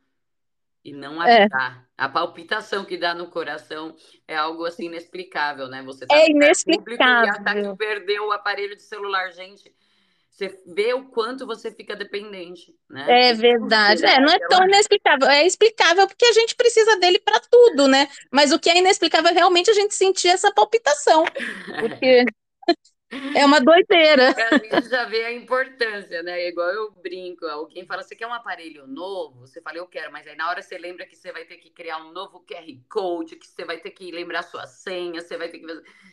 e 0.84 0.94
não 0.94 1.22
achar. 1.22 1.86
É. 1.88 1.92
A 1.98 2.10
palpitação 2.10 2.84
que 2.84 2.98
dá 2.98 3.14
no 3.14 3.28
coração 3.28 3.96
é 4.28 4.36
algo 4.36 4.66
assim 4.66 4.86
inexplicável, 4.86 5.68
né? 5.68 5.84
Você 5.84 6.06
tá 6.06 6.16
é 6.16 6.30
inexplicável. 6.30 7.26
e 7.26 7.30
achar 7.30 7.56
que 7.56 7.78
perdeu 7.78 8.28
o 8.28 8.32
aparelho 8.32 8.76
de 8.76 8.84
celular, 8.84 9.32
gente. 9.32 9.72
Você 10.32 10.58
vê 10.66 10.94
o 10.94 11.10
quanto 11.10 11.46
você 11.46 11.70
fica 11.72 11.96
dependente, 11.96 12.74
né? 12.90 13.30
É 13.30 13.34
verdade. 13.34 14.04
É, 14.06 14.20
não 14.20 14.32
é 14.32 14.40
tão 14.48 14.64
inexplicável. 14.64 15.28
É 15.30 15.46
explicável 15.46 16.08
porque 16.08 16.26
a 16.26 16.32
gente 16.32 16.56
precisa 16.56 16.98
dele 16.98 17.20
para 17.20 17.40
tudo, 17.42 17.88
né? 17.88 18.08
Mas 18.32 18.52
o 18.52 18.60
que 18.60 18.70
é 18.70 18.78
inexplicável 18.78 19.30
é 19.30 19.34
realmente 19.34 19.70
a 19.70 19.74
gente 19.74 19.94
sentir 19.94 20.30
essa 20.30 20.52
palpitação. 20.52 21.26
Porque 21.80 22.26
é 23.36 23.46
uma 23.46 23.60
doideira. 23.60 24.34
A 24.52 24.58
gente 24.58 24.90
já 24.90 25.06
vê 25.06 25.26
a 25.26 25.34
importância, 25.34 26.24
né? 26.24 26.48
Igual 26.48 26.70
eu 26.70 26.92
brinco, 26.92 27.46
alguém 27.46 27.86
fala, 27.86 28.04
você 28.04 28.16
quer 28.16 28.26
um 28.26 28.34
aparelho 28.34 28.88
novo? 28.88 29.42
Você 29.42 29.62
fala, 29.62 29.78
eu 29.78 29.88
quero, 29.88 30.12
mas 30.12 30.26
aí 30.26 30.36
na 30.36 30.50
hora 30.50 30.62
você 30.62 30.78
lembra 30.78 31.06
que 31.06 31.16
você 31.16 31.32
vai 31.32 31.44
ter 31.44 31.58
que 31.58 31.70
criar 31.70 31.98
um 31.98 32.12
novo 32.12 32.46
QR 32.48 32.66
Code, 32.90 33.36
que 33.36 33.48
você 33.48 33.66
vai 33.66 33.78
ter 33.78 33.92
que 33.92 34.12
lembrar 34.12 34.44
sua 34.44 34.66
senha, 34.66 35.22
você 35.22 35.38
vai 35.38 35.50
ter 35.50 35.60
que. 35.60 35.66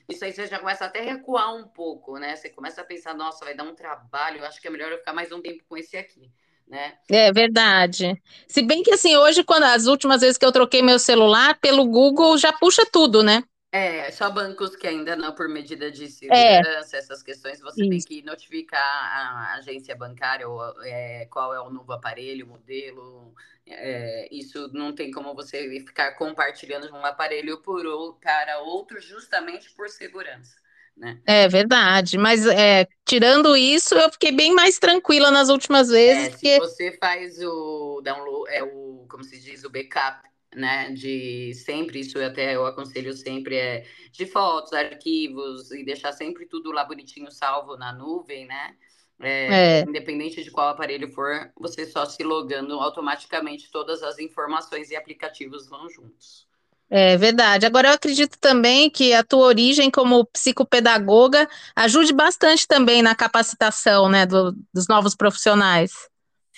Isso 0.09 0.25
aí 0.25 0.33
você 0.33 0.47
já 0.47 0.59
começa 0.59 0.85
até 0.85 1.01
a 1.01 1.15
recuar 1.15 1.55
um 1.55 1.69
pouco, 1.69 2.19
né? 2.19 2.35
Você 2.35 2.49
começa 2.51 2.81
a 2.81 2.85
pensar, 2.85 3.15
nossa, 3.15 3.45
vai 3.45 3.55
dar 3.55 3.65
um 3.65 3.75
trabalho, 3.75 4.39
eu 4.39 4.45
acho 4.45 4.61
que 4.61 4.67
é 4.67 4.71
melhor 4.71 4.91
eu 4.91 4.99
ficar 4.99 5.13
mais 5.13 5.31
um 5.31 5.41
tempo 5.41 5.63
com 5.69 5.77
esse 5.77 5.97
aqui. 5.97 6.31
Né? 6.67 6.95
É 7.11 7.33
verdade. 7.33 8.21
Se 8.47 8.61
bem 8.61 8.83
que 8.83 8.93
assim, 8.93 9.17
hoje, 9.17 9.43
quando 9.43 9.63
as 9.63 9.87
últimas 9.87 10.21
vezes 10.21 10.37
que 10.37 10.45
eu 10.45 10.53
troquei 10.53 10.83
meu 10.83 10.99
celular, 10.99 11.59
pelo 11.61 11.87
Google 11.87 12.37
já 12.37 12.53
puxa 12.53 12.85
tudo, 12.85 13.23
né? 13.23 13.43
É, 13.71 14.11
só 14.11 14.31
bancos 14.31 14.75
que 14.75 14.87
ainda 14.87 15.15
não, 15.15 15.35
por 15.35 15.47
medida 15.47 15.91
de 15.91 16.05
é. 16.05 16.09
segurança, 16.09 16.97
é. 16.97 16.99
essas 17.01 17.23
questões, 17.23 17.61
você 17.61 17.83
Isso. 17.83 17.91
tem 17.91 18.01
que 18.01 18.23
notificar 18.27 18.81
a 18.81 19.55
agência 19.57 19.95
bancária 19.95 20.49
ou, 20.49 20.63
é, 20.85 21.27
qual 21.27 21.55
é 21.55 21.61
o 21.61 21.69
novo 21.69 21.93
aparelho, 21.93 22.47
modelo. 22.47 23.35
É, 23.67 24.27
isso 24.33 24.71
não 24.73 24.95
tem 24.95 25.11
como 25.11 25.35
você 25.35 25.69
ficar 25.81 26.13
compartilhando 26.13 26.91
um 26.95 27.05
aparelho 27.05 27.59
por, 27.59 27.85
para 28.23 28.61
outro 28.61 28.99
justamente 28.99 29.71
por 29.75 29.91
segurança. 29.91 30.57
Né? 30.97 31.21
É 31.27 31.47
verdade, 31.47 32.19
mas 32.19 32.45
é, 32.47 32.89
tirando 33.05 33.57
isso, 33.57 33.95
eu 33.95 34.11
fiquei 34.11 34.33
bem 34.33 34.53
mais 34.53 34.79
tranquila 34.79 35.31
nas 35.31 35.51
últimas 35.51 35.89
vezes. 35.89 36.29
É, 36.29 36.31
se 36.31 36.41
que... 36.41 36.59
você 36.59 36.97
faz 36.99 37.39
o 37.41 38.01
download, 38.03 38.51
é 38.51 38.65
o, 38.65 39.07
como 39.09 39.23
se 39.23 39.39
diz, 39.39 39.63
o 39.63 39.71
backup 39.71 40.27
né? 40.55 40.91
De 40.93 41.53
sempre, 41.55 42.01
isso 42.01 42.19
até 42.19 42.57
eu 42.57 42.67
aconselho 42.67 43.13
sempre, 43.13 43.57
é 43.57 43.87
de 44.13 44.27
fotos, 44.27 44.73
arquivos, 44.73 45.71
e 45.71 45.85
deixar 45.85 46.13
sempre 46.13 46.47
tudo 46.47 46.73
lá 46.73 46.85
bonitinho 46.85 47.31
salvo 47.31 47.77
na 47.77 47.93
nuvem, 47.93 48.47
né? 48.47 48.77
É, 49.21 49.81
é. 49.81 49.83
Independente 49.83 50.45
de 50.45 50.51
qual 50.51 50.69
aparelho 50.69 51.11
for, 51.11 51.51
você 51.57 51.87
só 51.87 52.05
se 52.07 52.23
logando 52.23 52.75
automaticamente, 52.75 53.71
todas 53.71 54.03
as 54.03 54.19
informações 54.19 54.91
e 54.91 54.97
aplicativos 54.97 55.69
vão 55.69 55.89
juntos. 55.89 56.47
É 56.91 57.17
verdade. 57.19 57.67
Agora, 57.67 57.89
eu 57.89 57.93
acredito 57.93 58.39
também 58.39 58.89
que 58.89 59.13
a 59.13 59.23
tua 59.23 59.47
origem 59.47 59.91
como 59.91 60.25
psicopedagoga 60.27 61.47
ajude 61.77 62.15
bastante 62.15 62.67
também 62.67 63.03
na 63.03 63.15
capacitação 63.15 64.09
né, 64.09 64.25
do, 64.25 64.53
dos 64.73 64.89
novos 64.89 65.15
profissionais. 65.15 66.08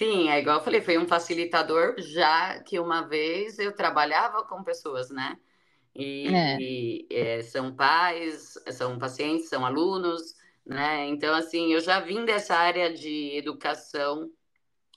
Sim, 0.00 0.30
é 0.30 0.38
igual 0.40 0.57
eu 0.57 0.64
falei, 0.64 0.80
foi 0.80 0.97
um 0.97 1.07
facilitador, 1.07 1.95
já 1.99 2.59
que 2.61 2.80
uma 2.80 3.02
vez 3.02 3.59
eu 3.59 3.71
trabalhava 3.71 4.42
com 4.45 4.64
pessoas, 4.64 5.11
né? 5.11 5.37
E, 5.95 7.07
é. 7.11 7.38
é, 7.38 7.42
são 7.42 7.71
pais, 7.76 8.54
são 8.71 8.99
pacientes, 8.99 9.50
são 9.50 9.66
alunos, 9.66 10.35
né? 10.64 11.07
Então, 11.09 11.35
assim, 11.35 11.75
eu 11.75 11.80
já 11.80 12.00
vim 12.00 12.25
dessa 12.25 12.57
área 12.57 12.90
de 12.90 13.37
educação, 13.37 14.30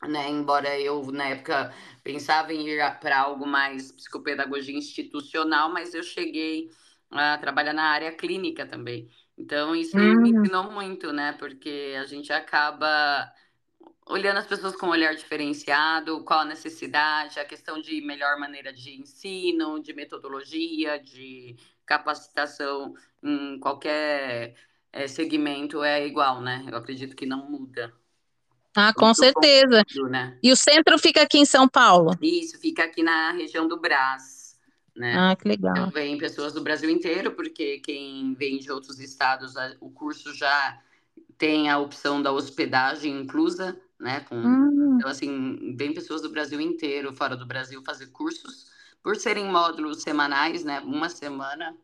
né? 0.07 0.29
Embora 0.29 0.79
eu, 0.79 1.01
na 1.11 1.25
época, 1.25 1.73
pensava 2.01 2.53
em 2.53 2.65
ir 2.65 2.99
para 3.01 3.19
algo 3.19 3.45
mais 3.45 3.91
psicopedagogia 3.91 4.77
institucional, 4.77 5.69
mas 5.69 5.93
eu 5.93 6.01
cheguei 6.01 6.69
a 7.11 7.37
trabalhar 7.39 7.73
na 7.73 7.89
área 7.89 8.15
clínica 8.15 8.65
também. 8.65 9.09
Então, 9.37 9.75
isso 9.75 9.97
hum. 9.97 10.21
me 10.21 10.29
ensinou 10.29 10.71
muito, 10.71 11.11
né? 11.11 11.33
Porque 11.33 11.93
a 11.99 12.05
gente 12.05 12.31
acaba 12.31 13.29
olhando 14.07 14.37
as 14.37 14.47
pessoas 14.47 14.75
com 14.75 14.87
um 14.87 14.91
olhar 14.91 15.15
diferenciado, 15.15 16.23
qual 16.23 16.41
a 16.41 16.45
necessidade, 16.45 17.39
a 17.39 17.45
questão 17.45 17.81
de 17.81 18.01
melhor 18.01 18.37
maneira 18.37 18.73
de 18.73 18.99
ensino, 18.99 19.81
de 19.81 19.93
metodologia, 19.93 20.99
de 20.99 21.55
capacitação 21.85 22.93
em 23.21 23.59
qualquer 23.59 24.55
é, 24.91 25.07
segmento 25.07 25.83
é 25.83 26.05
igual, 26.05 26.41
né? 26.41 26.65
Eu 26.69 26.77
acredito 26.77 27.15
que 27.15 27.25
não 27.25 27.49
muda. 27.49 27.93
Ah, 28.75 28.91
com 28.93 29.05
Muito 29.05 29.17
certeza. 29.17 29.83
né? 30.09 30.37
E 30.41 30.51
o 30.51 30.55
centro 30.55 30.97
fica 30.97 31.21
aqui 31.21 31.37
em 31.37 31.45
São 31.45 31.67
Paulo? 31.67 32.17
Isso, 32.21 32.59
fica 32.59 32.83
aqui 32.83 33.03
na 33.03 33.31
região 33.31 33.67
do 33.67 33.79
Brás. 33.79 34.59
Né? 34.95 35.15
Ah, 35.15 35.35
que 35.35 35.47
legal. 35.47 35.73
Então, 35.75 35.89
vem 35.89 36.17
pessoas 36.17 36.53
do 36.53 36.61
Brasil 36.61 36.89
inteiro, 36.89 37.31
porque 37.31 37.79
quem 37.79 38.33
vem 38.33 38.59
de 38.59 38.71
outros 38.71 38.99
estados, 38.99 39.53
o 39.79 39.89
curso 39.89 40.33
já 40.33 40.79
tem 41.37 41.69
a 41.69 41.79
opção 41.79 42.21
da 42.21 42.31
hospedagem 42.31 43.21
inclusa, 43.21 43.79
né? 44.03 44.19
Com, 44.21 44.35
hum. 44.35 44.97
Então, 44.97 45.09
assim, 45.09 45.75
vem 45.75 45.93
pessoas 45.93 46.21
do 46.21 46.29
Brasil 46.29 46.59
inteiro, 46.61 47.13
fora 47.13 47.35
do 47.35 47.45
Brasil, 47.45 47.81
fazer 47.83 48.07
cursos. 48.07 48.71
Por 49.01 49.15
serem 49.15 49.45
módulos 49.45 50.01
semanais, 50.01 50.63
né? 50.63 50.79
Uma 50.81 51.09
semana 51.09 51.75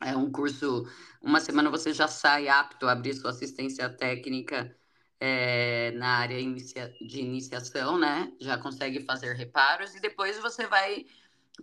é 0.00 0.16
um 0.16 0.30
curso, 0.30 0.86
uma 1.20 1.40
semana 1.40 1.70
você 1.70 1.92
já 1.92 2.06
sai 2.06 2.48
apto 2.48 2.86
a 2.86 2.92
abrir 2.92 3.14
sua 3.14 3.30
assistência 3.30 3.88
técnica 3.88 4.74
é, 5.20 5.92
na 5.92 6.18
área 6.18 6.38
inicia, 6.38 6.94
de 7.00 7.20
iniciação, 7.20 7.98
né? 7.98 8.32
Já 8.40 8.58
consegue 8.58 9.00
fazer 9.00 9.34
reparos 9.34 9.94
e 9.94 10.00
depois 10.00 10.38
você 10.38 10.66
vai 10.66 11.06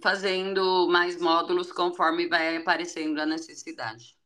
fazendo 0.02 0.88
mais 0.90 1.20
módulos 1.20 1.72
conforme 1.72 2.28
vai 2.28 2.58
aparecendo 2.58 3.20
a 3.20 3.26
necessidade. 3.26 4.18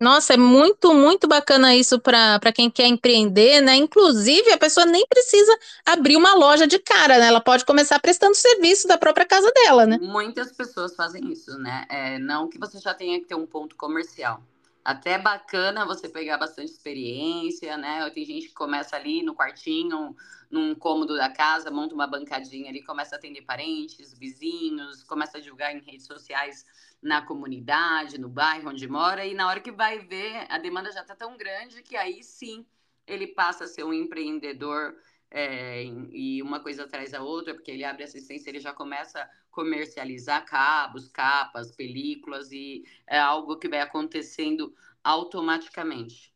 Nossa, 0.00 0.34
é 0.34 0.36
muito, 0.36 0.92
muito 0.94 1.26
bacana 1.26 1.74
isso 1.74 1.98
para 1.98 2.52
quem 2.54 2.70
quer 2.70 2.86
empreender, 2.86 3.62
né? 3.62 3.76
Inclusive, 3.76 4.52
a 4.52 4.58
pessoa 4.58 4.84
nem 4.84 5.06
precisa 5.08 5.58
abrir 5.86 6.16
uma 6.16 6.34
loja 6.34 6.66
de 6.66 6.78
cara, 6.78 7.18
né? 7.18 7.26
Ela 7.28 7.40
pode 7.40 7.64
começar 7.64 7.98
prestando 8.00 8.34
serviço 8.34 8.86
da 8.86 8.98
própria 8.98 9.26
casa 9.26 9.50
dela, 9.52 9.86
né? 9.86 9.98
Muitas 9.98 10.52
pessoas 10.52 10.94
fazem 10.94 11.32
isso, 11.32 11.58
né? 11.58 11.86
É, 11.88 12.18
não 12.18 12.48
que 12.48 12.58
você 12.58 12.78
já 12.78 12.92
tenha 12.94 13.18
que 13.20 13.26
ter 13.26 13.34
um 13.34 13.46
ponto 13.46 13.76
comercial. 13.76 14.42
até 14.84 15.18
bacana 15.18 15.84
você 15.84 16.08
pegar 16.08 16.38
bastante 16.38 16.70
experiência, 16.70 17.76
né? 17.76 18.08
Tem 18.10 18.24
gente 18.24 18.48
que 18.48 18.54
começa 18.54 18.94
ali 18.96 19.22
no 19.22 19.34
quartinho, 19.34 20.14
num 20.50 20.74
cômodo 20.76 21.16
da 21.16 21.28
casa, 21.28 21.70
monta 21.72 21.94
uma 21.94 22.06
bancadinha 22.06 22.70
ali, 22.70 22.82
começa 22.84 23.16
a 23.16 23.18
atender 23.18 23.42
parentes, 23.42 24.14
vizinhos, 24.14 25.02
começa 25.04 25.38
a 25.38 25.40
divulgar 25.40 25.74
em 25.74 25.80
redes 25.80 26.06
sociais 26.06 26.64
na 27.06 27.22
comunidade, 27.22 28.18
no 28.18 28.28
bairro 28.28 28.70
onde 28.70 28.88
mora, 28.88 29.24
e 29.24 29.32
na 29.32 29.46
hora 29.46 29.60
que 29.60 29.70
vai 29.70 30.00
ver, 30.00 30.44
a 30.48 30.58
demanda 30.58 30.90
já 30.90 31.02
está 31.02 31.14
tão 31.14 31.36
grande 31.36 31.80
que 31.82 31.96
aí 31.96 32.22
sim 32.22 32.66
ele 33.06 33.28
passa 33.28 33.64
a 33.64 33.68
ser 33.68 33.84
um 33.84 33.92
empreendedor 33.92 34.96
é, 35.30 35.84
e 36.10 36.42
uma 36.42 36.58
coisa 36.58 36.82
atrás 36.82 37.12
da 37.12 37.22
outra, 37.22 37.54
porque 37.54 37.70
ele 37.70 37.84
abre 37.84 38.02
assistência, 38.02 38.50
ele 38.50 38.58
já 38.58 38.72
começa 38.72 39.22
a 39.22 39.30
comercializar 39.52 40.44
cabos, 40.44 41.08
capas, 41.08 41.70
películas, 41.70 42.50
e 42.50 42.84
é 43.06 43.18
algo 43.18 43.56
que 43.56 43.68
vai 43.68 43.80
acontecendo 43.80 44.74
automaticamente. 45.04 46.34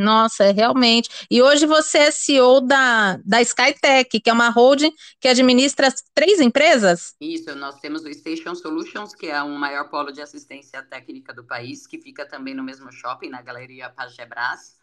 Nossa, 0.00 0.44
é 0.44 0.52
realmente. 0.52 1.08
E 1.30 1.42
hoje 1.42 1.66
você 1.66 1.98
é 1.98 2.10
CEO 2.10 2.60
da, 2.60 3.18
da 3.24 3.40
Skytech, 3.42 4.20
que 4.20 4.30
é 4.30 4.32
uma 4.32 4.48
holding 4.48 4.92
que 5.20 5.28
administra 5.28 5.88
três 6.14 6.40
empresas? 6.40 7.14
Isso, 7.20 7.54
nós 7.54 7.78
temos 7.80 8.04
o 8.04 8.12
Station 8.12 8.54
Solutions, 8.54 9.14
que 9.14 9.26
é 9.26 9.42
o 9.42 9.50
maior 9.50 9.90
polo 9.90 10.10
de 10.10 10.20
assistência 10.20 10.82
técnica 10.82 11.32
do 11.32 11.44
país, 11.44 11.86
que 11.86 11.98
fica 12.00 12.26
também 12.26 12.54
no 12.54 12.62
mesmo 12.62 12.90
shopping, 12.90 13.28
na 13.28 13.42
Galeria 13.42 13.90
Pagebras 13.90 14.80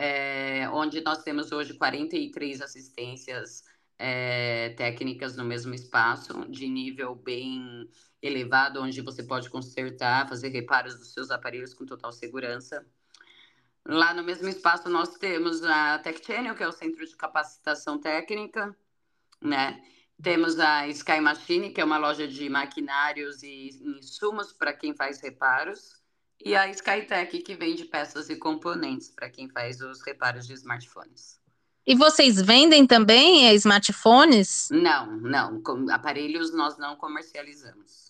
é, 0.00 0.66
onde 0.70 1.02
nós 1.02 1.22
temos 1.22 1.52
hoje 1.52 1.74
43 1.74 2.62
assistências 2.62 3.62
é, 3.98 4.70
técnicas 4.70 5.36
no 5.36 5.44
mesmo 5.44 5.74
espaço, 5.74 6.46
de 6.48 6.66
nível 6.66 7.14
bem 7.14 7.86
elevado, 8.22 8.80
onde 8.80 9.02
você 9.02 9.22
pode 9.22 9.50
consertar, 9.50 10.26
fazer 10.26 10.48
reparos 10.48 10.98
dos 10.98 11.12
seus 11.12 11.30
aparelhos 11.30 11.74
com 11.74 11.84
total 11.84 12.12
segurança. 12.12 12.86
Lá 13.86 14.14
no 14.14 14.22
mesmo 14.22 14.48
espaço 14.48 14.88
nós 14.88 15.16
temos 15.16 15.62
a 15.64 15.98
Tech 15.98 16.24
Channel, 16.24 16.54
que 16.54 16.62
é 16.62 16.68
o 16.68 16.72
centro 16.72 17.04
de 17.06 17.16
capacitação 17.16 17.98
técnica, 17.98 18.76
né? 19.40 19.82
Temos 20.22 20.60
a 20.60 20.86
Sky 20.88 21.20
Machine, 21.20 21.72
que 21.72 21.80
é 21.80 21.84
uma 21.84 21.96
loja 21.96 22.28
de 22.28 22.48
maquinários 22.48 23.42
e 23.42 23.70
insumos 23.82 24.52
para 24.52 24.72
quem 24.72 24.94
faz 24.94 25.20
reparos 25.20 26.00
e 26.44 26.56
a 26.56 26.68
Skytech, 26.70 27.42
que 27.42 27.54
vende 27.54 27.84
peças 27.84 28.30
e 28.30 28.36
componentes 28.36 29.10
para 29.10 29.28
quem 29.28 29.48
faz 29.48 29.80
os 29.80 30.02
reparos 30.02 30.46
de 30.46 30.54
smartphones. 30.54 31.38
E 31.86 31.94
vocês 31.94 32.40
vendem 32.40 32.86
também 32.86 33.48
é, 33.48 33.54
smartphones? 33.54 34.68
Não, 34.70 35.06
não. 35.18 35.62
Com 35.62 35.90
aparelhos 35.90 36.52
nós 36.52 36.78
não 36.78 36.96
comercializamos. 36.96 38.09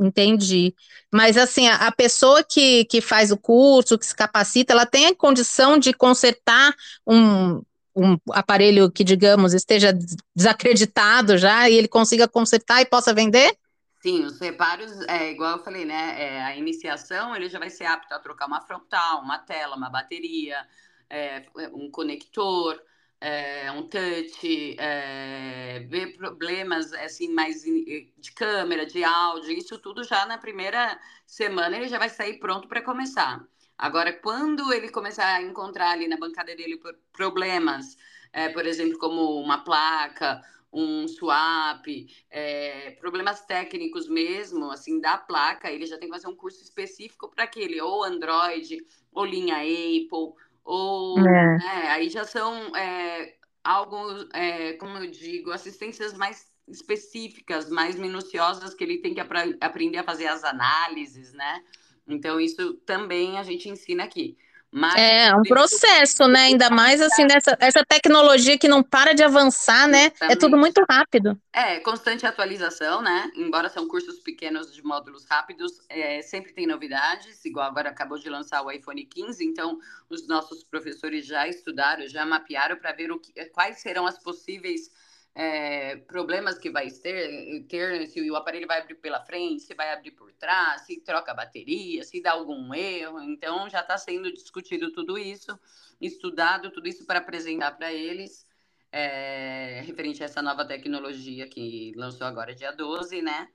Entendi. 0.00 0.74
Mas 1.12 1.36
assim, 1.36 1.68
a, 1.68 1.88
a, 1.88 1.92
pessoa 1.92 2.42
que, 2.42 2.86
que 2.86 3.02
faz 3.02 3.30
o 3.30 3.36
curso, 3.36 3.98
que 3.98 4.06
se 4.06 4.16
capacita, 4.16 4.72
ela 4.72 4.86
tem 4.86 5.06
a 5.06 5.14
condição 5.14 5.78
de 5.78 5.92
consertar 5.92 6.74
um, 7.06 7.62
um 7.94 8.16
aparelho 8.30 8.90
que, 8.90 9.04
digamos, 9.04 9.52
esteja 9.52 9.92
desacreditado 10.34 11.36
já 11.36 11.68
e 11.68 11.74
ele 11.74 11.88
consiga 11.88 12.26
consertar 12.26 12.80
e 12.80 12.86
possa 12.86 13.12
vender? 13.12 13.54
Sim, 14.02 14.24
os 14.24 14.40
reparos, 14.40 14.90
é 15.02 15.30
igual 15.30 15.58
eu 15.58 15.62
falei, 15.62 15.84
né? 15.84 16.14
É, 16.16 16.42
a 16.42 16.56
iniciação 16.56 17.36
ele 17.36 17.50
já 17.50 17.58
vai 17.58 17.68
ser 17.68 17.84
apto 17.84 18.14
a 18.14 18.18
trocar 18.18 18.46
uma 18.46 18.62
frontal, 18.62 19.20
uma 19.20 19.38
tela, 19.38 19.76
uma 19.76 19.90
bateria, 19.90 20.66
é, 21.10 21.44
um 21.74 21.90
conector, 21.90 22.80
é, 23.20 23.70
um 23.72 23.82
touch, 23.82 24.76
é, 24.78 25.80
ver 25.88 26.16
problemas 26.16 26.92
assim 26.94 27.28
mais 27.32 27.62
de 27.62 28.32
câmera, 28.34 28.86
de 28.86 29.04
áudio, 29.04 29.52
isso 29.52 29.78
tudo 29.78 30.02
já 30.02 30.24
na 30.24 30.38
primeira 30.38 30.98
semana 31.26 31.76
ele 31.76 31.88
já 31.88 31.98
vai 31.98 32.08
sair 32.08 32.38
pronto 32.38 32.66
para 32.66 32.82
começar. 32.82 33.44
Agora, 33.76 34.12
quando 34.12 34.72
ele 34.72 34.90
começar 34.90 35.36
a 35.36 35.42
encontrar 35.42 35.90
ali 35.90 36.08
na 36.08 36.16
bancada 36.16 36.54
dele 36.54 36.80
problemas, 37.12 37.96
é, 38.32 38.48
por 38.48 38.66
exemplo, 38.66 38.98
como 38.98 39.40
uma 39.40 39.64
placa 39.64 40.42
um 40.72 41.08
swap, 41.08 41.84
é, 42.30 42.92
problemas 43.00 43.40
técnicos 43.44 44.08
mesmo, 44.08 44.70
assim, 44.70 45.00
da 45.00 45.18
placa, 45.18 45.70
ele 45.70 45.86
já 45.86 45.98
tem 45.98 46.08
que 46.08 46.14
fazer 46.14 46.28
um 46.28 46.36
curso 46.36 46.62
específico 46.62 47.28
para 47.28 47.44
aquele, 47.44 47.80
ou 47.80 48.04
Android, 48.04 48.84
ou 49.12 49.24
linha 49.24 49.56
Apple, 49.56 50.34
ou 50.64 51.18
é. 51.18 51.58
né, 51.58 51.88
aí 51.88 52.08
já 52.08 52.24
são 52.24 52.74
é, 52.76 53.34
algo, 53.64 53.96
é, 54.32 54.74
como 54.74 54.98
eu 54.98 55.10
digo, 55.10 55.50
assistências 55.50 56.14
mais 56.14 56.50
específicas, 56.68 57.68
mais 57.68 57.96
minuciosas, 57.96 58.74
que 58.74 58.84
ele 58.84 58.98
tem 58.98 59.14
que 59.14 59.20
aprender 59.60 59.98
a 59.98 60.04
fazer 60.04 60.26
as 60.26 60.44
análises, 60.44 61.32
né? 61.32 61.64
Então, 62.06 62.40
isso 62.40 62.74
também 62.86 63.38
a 63.38 63.42
gente 63.42 63.68
ensina 63.68 64.04
aqui. 64.04 64.36
Mas 64.72 64.94
é 64.96 65.34
um 65.34 65.42
processo, 65.42 66.28
né? 66.28 66.42
Ainda 66.42 66.70
mais 66.70 67.00
assim 67.00 67.24
nessa 67.24 67.56
essa 67.58 67.84
tecnologia 67.84 68.56
que 68.56 68.68
não 68.68 68.84
para 68.84 69.12
de 69.12 69.22
avançar, 69.22 69.88
né? 69.88 70.04
Exatamente. 70.04 70.32
É 70.32 70.36
tudo 70.36 70.56
muito 70.56 70.84
rápido. 70.88 71.36
É, 71.52 71.80
constante 71.80 72.24
atualização, 72.24 73.02
né? 73.02 73.30
Embora 73.34 73.68
são 73.68 73.88
cursos 73.88 74.20
pequenos 74.20 74.72
de 74.72 74.84
módulos 74.84 75.26
rápidos, 75.28 75.80
é, 75.88 76.22
sempre 76.22 76.52
tem 76.52 76.68
novidades. 76.68 77.44
Igual 77.44 77.66
agora 77.66 77.90
acabou 77.90 78.16
de 78.16 78.30
lançar 78.30 78.62
o 78.62 78.70
iPhone 78.70 79.04
15, 79.04 79.44
então 79.44 79.80
os 80.08 80.28
nossos 80.28 80.62
professores 80.62 81.26
já 81.26 81.48
estudaram, 81.48 82.06
já 82.06 82.24
mapearam 82.24 82.76
para 82.76 82.92
ver 82.92 83.10
o 83.10 83.18
que, 83.18 83.32
quais 83.46 83.80
serão 83.80 84.06
as 84.06 84.18
possíveis 84.18 84.90
é, 85.34 85.96
problemas 85.96 86.58
que 86.58 86.70
vai 86.70 86.90
ter, 86.90 87.64
ter, 87.68 88.06
se 88.08 88.30
o 88.30 88.36
aparelho 88.36 88.66
vai 88.66 88.80
abrir 88.80 88.96
pela 88.96 89.20
frente, 89.24 89.62
se 89.62 89.74
vai 89.74 89.92
abrir 89.92 90.10
por 90.12 90.32
trás, 90.32 90.82
se 90.82 91.00
troca 91.00 91.30
a 91.32 91.34
bateria, 91.34 92.02
se 92.04 92.20
dá 92.20 92.32
algum 92.32 92.74
erro. 92.74 93.20
Então, 93.20 93.68
já 93.68 93.80
está 93.80 93.96
sendo 93.96 94.32
discutido 94.32 94.92
tudo 94.92 95.16
isso, 95.18 95.58
estudado 96.00 96.70
tudo 96.70 96.88
isso 96.88 97.06
para 97.06 97.20
apresentar 97.20 97.72
para 97.76 97.92
eles, 97.92 98.46
é, 98.92 99.82
referente 99.84 100.22
a 100.22 100.26
essa 100.26 100.42
nova 100.42 100.64
tecnologia 100.64 101.46
que 101.48 101.92
lançou 101.96 102.26
agora 102.26 102.54
dia 102.54 102.72
12, 102.72 103.22
né? 103.22 103.48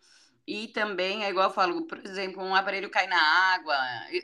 E 0.47 0.67
também, 0.67 1.23
é 1.25 1.29
igual 1.29 1.49
eu 1.49 1.53
falo, 1.53 1.87
por 1.87 1.97
exemplo, 2.05 2.43
um 2.43 2.53
aparelho 2.53 2.89
cai 2.89 3.07
na 3.07 3.19
água. 3.53 3.75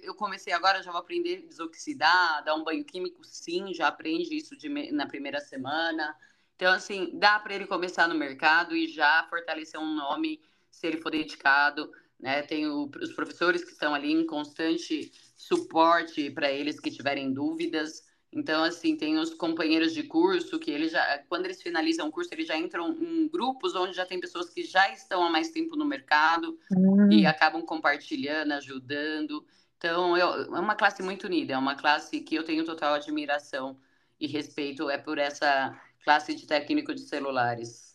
Eu 0.04 0.14
comecei 0.14 0.54
agora, 0.54 0.84
já 0.84 0.92
vou 0.92 1.02
aprender 1.02 1.44
a 1.44 1.48
desoxidar, 1.48 2.44
dar 2.44 2.54
um 2.54 2.64
banho 2.64 2.86
químico, 2.86 3.24
sim, 3.24 3.74
já 3.74 3.88
aprende 3.88 4.36
isso 4.36 4.56
de, 4.56 4.70
na 4.92 5.08
primeira 5.08 5.40
semana. 5.40 6.16
Então, 6.62 6.74
assim, 6.74 7.10
dá 7.13 7.39
para 7.39 7.56
ele 7.56 7.65
começar 7.65 8.08
no 8.08 8.13
mercado 8.13 8.76
e 8.76 8.86
já 8.86 9.26
fortalecer 9.28 9.80
um 9.80 9.95
nome 9.95 10.39
se 10.69 10.86
ele 10.86 10.97
for 10.97 11.10
dedicado. 11.10 11.91
Né? 12.19 12.43
Tem 12.43 12.67
o, 12.67 12.88
os 13.02 13.12
professores 13.13 13.63
que 13.63 13.71
estão 13.71 13.95
ali 13.95 14.12
em 14.12 14.28
constante 14.28 15.12
suporte 15.36 16.30
para 16.30 16.52
eles 16.52 16.80
que 16.80 16.91
tiverem 16.91 17.34
dúvidas. 17.34 18.04
Então, 18.32 18.63
assim, 18.63 18.95
tem 18.95 19.17
os 19.17 19.34
companheiros 19.34 19.91
de 19.91 20.04
curso 20.04 20.60
que 20.60 20.69
eles 20.69 20.91
já, 20.91 21.24
quando 21.28 21.45
eles 21.45 21.63
finalizam 21.63 22.08
o 22.08 22.12
curso, 22.12 22.30
eles 22.32 22.47
já 22.47 22.56
entram 22.56 22.91
em 22.91 23.28
grupos 23.28 23.74
onde 23.74 23.95
já 23.95 24.06
tem 24.06 24.19
pessoas 24.19 24.47
que 24.52 24.62
já 24.62 24.88
estão 24.93 25.24
há 25.24 25.32
mais 25.32 25.50
tempo 25.50 25.76
no 25.76 25.84
mercado 25.84 26.60
uhum. 26.71 27.12
e 27.12 27.26
acabam 27.26 27.63
compartilhando, 27.63 28.52
ajudando. 28.52 29.43
Então, 29.80 30.15
eu, 30.15 30.56
é 30.56 30.60
uma 30.60 30.76
classe 30.76 31.02
muito 31.02 31.26
unida, 31.26 31.54
é 31.54 31.58
uma 31.58 31.74
classe 31.74 32.19
que 32.19 32.36
eu 32.36 32.43
tenho 32.43 32.63
total 32.63 32.93
admiração 32.93 33.80
e 34.19 34.28
respeito 34.28 34.88
é 34.88 35.00
por 35.00 35.17
essa 35.17 35.76
classe 36.04 36.34
de 36.34 36.46
técnico 36.46 36.94
de 36.94 37.02
celulares. 37.02 37.92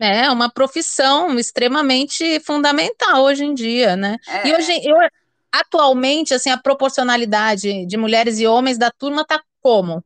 É 0.00 0.30
uma 0.30 0.48
profissão 0.48 1.36
extremamente 1.38 2.38
fundamental 2.40 3.24
hoje 3.24 3.44
em 3.44 3.52
dia, 3.52 3.96
né? 3.96 4.16
É. 4.28 4.48
E 4.48 4.54
hoje, 4.54 4.80
eu, 4.84 4.96
atualmente, 5.50 6.32
assim, 6.32 6.50
a 6.50 6.56
proporcionalidade 6.56 7.84
de 7.84 7.96
mulheres 7.96 8.38
e 8.38 8.46
homens 8.46 8.78
da 8.78 8.90
turma 8.92 9.24
tá 9.24 9.42
como? 9.60 10.04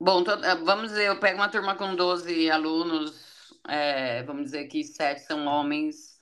Bom, 0.00 0.22
eh, 0.22 0.54
vamos 0.64 0.88
dizer, 0.88 1.08
eu 1.08 1.18
pego 1.18 1.38
uma 1.38 1.48
turma 1.48 1.74
com 1.74 1.94
12 1.94 2.50
alunos, 2.50 3.52
é, 3.68 4.22
vamos 4.22 4.44
dizer 4.44 4.66
que 4.68 4.82
sete 4.84 5.20
são 5.22 5.44
homens 5.46 6.18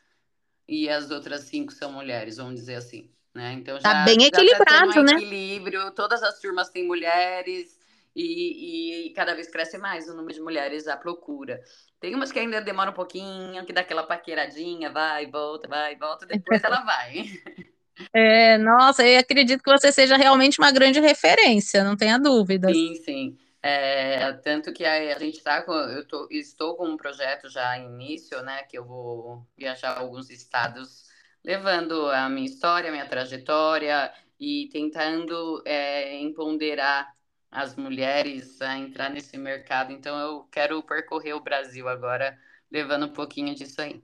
e 0.67 0.89
as 0.89 1.11
outras 1.11 1.43
cinco 1.43 1.73
são 1.73 1.93
mulheres, 1.93 2.39
vamos 2.39 2.55
dizer 2.55 2.77
assim. 2.77 3.11
Né? 3.35 3.53
Então 3.53 3.79
tá 3.79 3.91
já, 3.91 3.95
tá 3.97 4.05
bem 4.05 4.25
equilibrado, 4.25 4.95
tá 4.95 5.01
um 5.01 5.05
né? 5.05 5.13
equilíbrio, 5.13 5.91
todas 5.91 6.23
as 6.23 6.41
turmas 6.41 6.71
têm 6.71 6.87
mulheres, 6.87 7.79
e, 8.17 9.09
e, 9.09 9.11
cada 9.11 9.35
vez 9.35 9.47
cresce 9.49 9.77
mais 9.77 10.09
o 10.09 10.15
número 10.15 10.33
de 10.33 10.41
mulheres 10.41 10.89
à 10.89 10.97
procura. 10.97 11.61
Tem 12.01 12.15
umas 12.15 12.33
que 12.33 12.39
ainda 12.39 12.63
demoram 12.63 12.93
um 12.93 12.95
pouquinho, 12.95 13.65
que 13.67 13.73
dá 13.75 13.83
aquela 13.83 14.05
paqueradinha, 14.05 14.91
vai, 14.91 15.27
volta, 15.27 15.69
vai, 15.69 15.95
volta, 15.97 16.25
depois 16.25 16.65
ela 16.65 16.83
vai. 16.83 17.25
É, 18.13 18.59
nossa, 18.59 19.07
eu 19.07 19.19
acredito 19.19 19.63
que 19.63 19.71
você 19.71 19.91
seja 19.91 20.19
realmente 20.19 20.59
uma 20.59 20.71
grande 20.71 21.01
referência, 21.01 21.83
não 21.83 21.97
tenha 21.97 22.19
dúvida. 22.19 22.69
Sim, 22.69 22.95
sim. 22.97 23.39
É, 23.63 24.35
tanto 24.35 24.71
que 24.71 24.85
a, 24.85 25.19
gente 25.19 25.39
está 25.39 25.63
com, 25.63 25.73
eu 25.73 26.07
tô, 26.07 26.29
estou 26.31 26.77
com 26.77 26.87
um 26.89 26.97
projeto 26.99 27.49
já 27.49 27.79
em 27.79 27.87
início, 27.87 28.43
né, 28.43 28.65
que 28.65 28.77
eu 28.77 28.85
vou 28.85 29.47
viajar 29.57 29.97
alguns 29.97 30.29
estados, 30.29 31.05
levando 31.43 32.11
a 32.11 32.29
minha 32.29 32.45
história, 32.45 32.91
a 32.91 32.93
minha 32.93 33.09
trajetória 33.09 34.13
e 34.39 34.69
tentando 34.71 35.63
é, 35.65 36.19
empoderar 36.19 37.16
as 37.57 37.75
mulheres 37.75 38.61
a 38.61 38.77
entrar 38.77 39.09
nesse 39.09 39.39
mercado. 39.39 39.91
Então, 39.91 40.19
eu 40.19 40.43
quero 40.53 40.83
percorrer 40.83 41.33
o 41.33 41.41
Brasil 41.41 41.89
agora, 41.89 42.39
levando 42.71 43.07
um 43.07 43.13
pouquinho 43.13 43.55
disso 43.55 43.81
aí. 43.81 44.03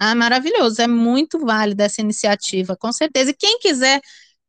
Ah, 0.00 0.14
maravilhoso, 0.14 0.80
é 0.80 0.86
muito 0.86 1.38
válida 1.38 1.84
essa 1.84 2.00
iniciativa, 2.00 2.74
com 2.74 2.90
certeza. 2.90 3.32
E 3.32 3.34
quem 3.34 3.58
quiser 3.58 4.00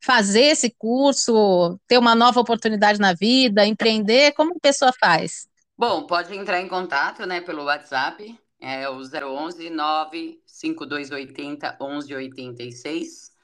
fazer 0.02 0.44
esse 0.44 0.74
curso, 0.78 1.78
ter 1.88 1.98
uma 1.98 2.16
nova 2.16 2.40
oportunidade 2.40 3.02
na 3.02 3.12
vida, 3.12 3.66
empreender, 3.66 4.32
como 4.32 4.56
a 4.56 4.60
pessoa 4.62 4.94
faz? 4.98 5.50
Bom, 5.78 6.08
pode 6.08 6.34
entrar 6.34 6.62
em 6.62 6.70
contato, 6.70 7.26
né, 7.26 7.42
pelo 7.42 7.66
WhatsApp, 7.66 8.40
é 8.62 8.90
o 8.90 9.02
011 9.02 9.70
95280 9.70 11.78
1186. 11.82 13.35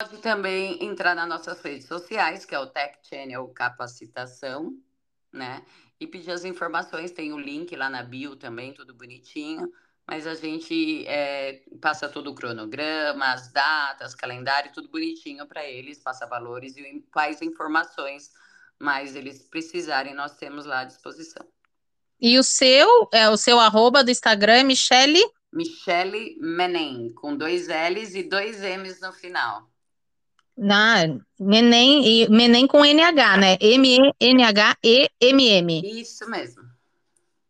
Pode 0.00 0.18
também 0.18 0.84
entrar 0.84 1.16
nas 1.16 1.28
nossas 1.28 1.60
redes 1.60 1.88
sociais, 1.88 2.44
que 2.44 2.54
é 2.54 2.58
o 2.60 2.68
Tech 2.68 2.98
Channel 3.02 3.46
Capacitação, 3.48 4.72
né? 5.32 5.64
E 5.98 6.06
pedir 6.06 6.30
as 6.30 6.44
informações, 6.44 7.10
tem 7.10 7.32
o 7.32 7.38
link 7.38 7.74
lá 7.74 7.90
na 7.90 8.04
bio 8.04 8.36
também, 8.36 8.72
tudo 8.72 8.94
bonitinho. 8.94 9.68
Mas 10.06 10.24
a 10.24 10.36
gente 10.36 11.04
é, 11.08 11.64
passa 11.80 12.08
todo 12.08 12.30
o 12.30 12.34
cronograma, 12.34 13.32
as 13.32 13.52
datas, 13.52 14.14
calendário, 14.14 14.72
tudo 14.72 14.88
bonitinho 14.88 15.46
para 15.48 15.64
eles, 15.64 15.98
passa 15.98 16.26
valores 16.26 16.76
e 16.76 17.04
quais 17.12 17.42
informações 17.42 18.30
mais 18.78 19.16
eles 19.16 19.48
precisarem, 19.48 20.14
nós 20.14 20.36
temos 20.36 20.64
lá 20.64 20.80
à 20.80 20.84
disposição. 20.84 21.44
E 22.20 22.38
o 22.38 22.44
seu, 22.44 23.08
é 23.12 23.28
o 23.28 23.36
seu 23.36 23.58
arroba 23.58 24.04
do 24.04 24.12
Instagram 24.12 24.60
é 24.60 24.62
Michele? 24.62 25.22
Michele 25.52 26.36
Menem, 26.40 27.12
com 27.14 27.36
dois 27.36 27.66
L's 27.66 28.14
e 28.14 28.22
dois 28.22 28.60
M's 28.62 29.00
no 29.00 29.12
final. 29.12 29.68
Na 30.58 31.06
Menem, 31.38 32.04
e 32.04 32.28
Menem 32.28 32.66
com 32.66 32.84
NH, 32.84 33.36
né? 33.36 33.56
M-E-N-H-E-M-M. 33.60 34.80
Isso 36.00 36.28
mesmo. 36.28 36.62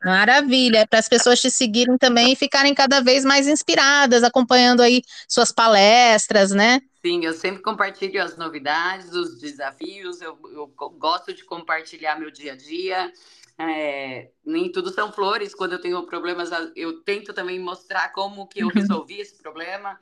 Maravilha, 0.04 0.86
para 0.86 1.00
as 1.00 1.08
pessoas 1.08 1.40
te 1.40 1.50
seguirem 1.50 1.98
também 1.98 2.32
e 2.32 2.36
ficarem 2.36 2.72
cada 2.74 3.00
vez 3.00 3.24
mais 3.24 3.48
inspiradas, 3.48 4.22
acompanhando 4.22 4.80
aí 4.80 5.02
suas 5.26 5.50
palestras, 5.50 6.52
né? 6.52 6.80
Sim, 7.04 7.24
eu 7.24 7.32
sempre 7.32 7.62
compartilho 7.62 8.22
as 8.22 8.36
novidades, 8.36 9.12
os 9.12 9.38
desafios, 9.40 10.20
eu, 10.20 10.38
eu 10.52 10.66
gosto 10.98 11.32
de 11.32 11.44
compartilhar 11.44 12.18
meu 12.18 12.30
dia 12.30 12.52
a 12.52 12.56
dia. 12.56 13.12
É, 13.58 14.30
nem 14.44 14.70
tudo 14.70 14.92
são 14.92 15.10
flores, 15.10 15.52
quando 15.52 15.72
eu 15.72 15.80
tenho 15.80 16.00
problemas, 16.06 16.50
eu 16.76 17.00
tento 17.02 17.32
também 17.32 17.58
mostrar 17.58 18.12
como 18.12 18.46
que 18.46 18.60
eu 18.60 18.68
resolvi 18.70 19.20
esse 19.20 19.36
problema. 19.42 19.98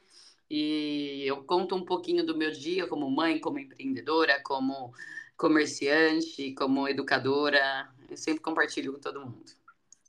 E 0.51 1.25
eu 1.27 1.43
conto 1.45 1.75
um 1.75 1.85
pouquinho 1.85 2.25
do 2.25 2.37
meu 2.37 2.53
dia 2.53 2.87
como 2.87 3.11
mãe, 3.11 3.39
como 3.41 3.59
empreendedora, 3.59 4.41
como 4.45 4.93
comerciante, 5.37 6.53
como 6.55 6.89
educadora. 6.89 7.89
Eu 8.09 8.17
sempre 8.17 8.41
compartilho 8.41 8.93
com 8.93 9.01
todo 9.01 9.21
mundo. 9.21 9.57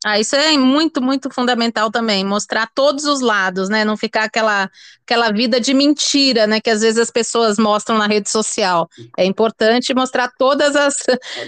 Ah, 0.05 0.19
isso 0.19 0.35
é 0.35 0.55
muito, 0.57 1.01
muito 1.01 1.29
fundamental 1.31 1.89
também, 1.89 2.23
mostrar 2.23 2.69
todos 2.73 3.05
os 3.05 3.19
lados, 3.19 3.67
né? 3.67 3.83
Não 3.83 3.97
ficar 3.97 4.25
aquela, 4.25 4.69
aquela 5.03 5.31
vida 5.31 5.59
de 5.59 5.73
mentira, 5.73 6.45
né? 6.45 6.61
Que 6.61 6.69
às 6.69 6.81
vezes 6.81 6.99
as 6.99 7.09
pessoas 7.09 7.57
mostram 7.57 7.97
na 7.97 8.05
rede 8.05 8.29
social. 8.29 8.87
É 9.17 9.25
importante 9.25 9.93
mostrar 9.95 10.31
todas 10.37 10.75
as, 10.75 10.93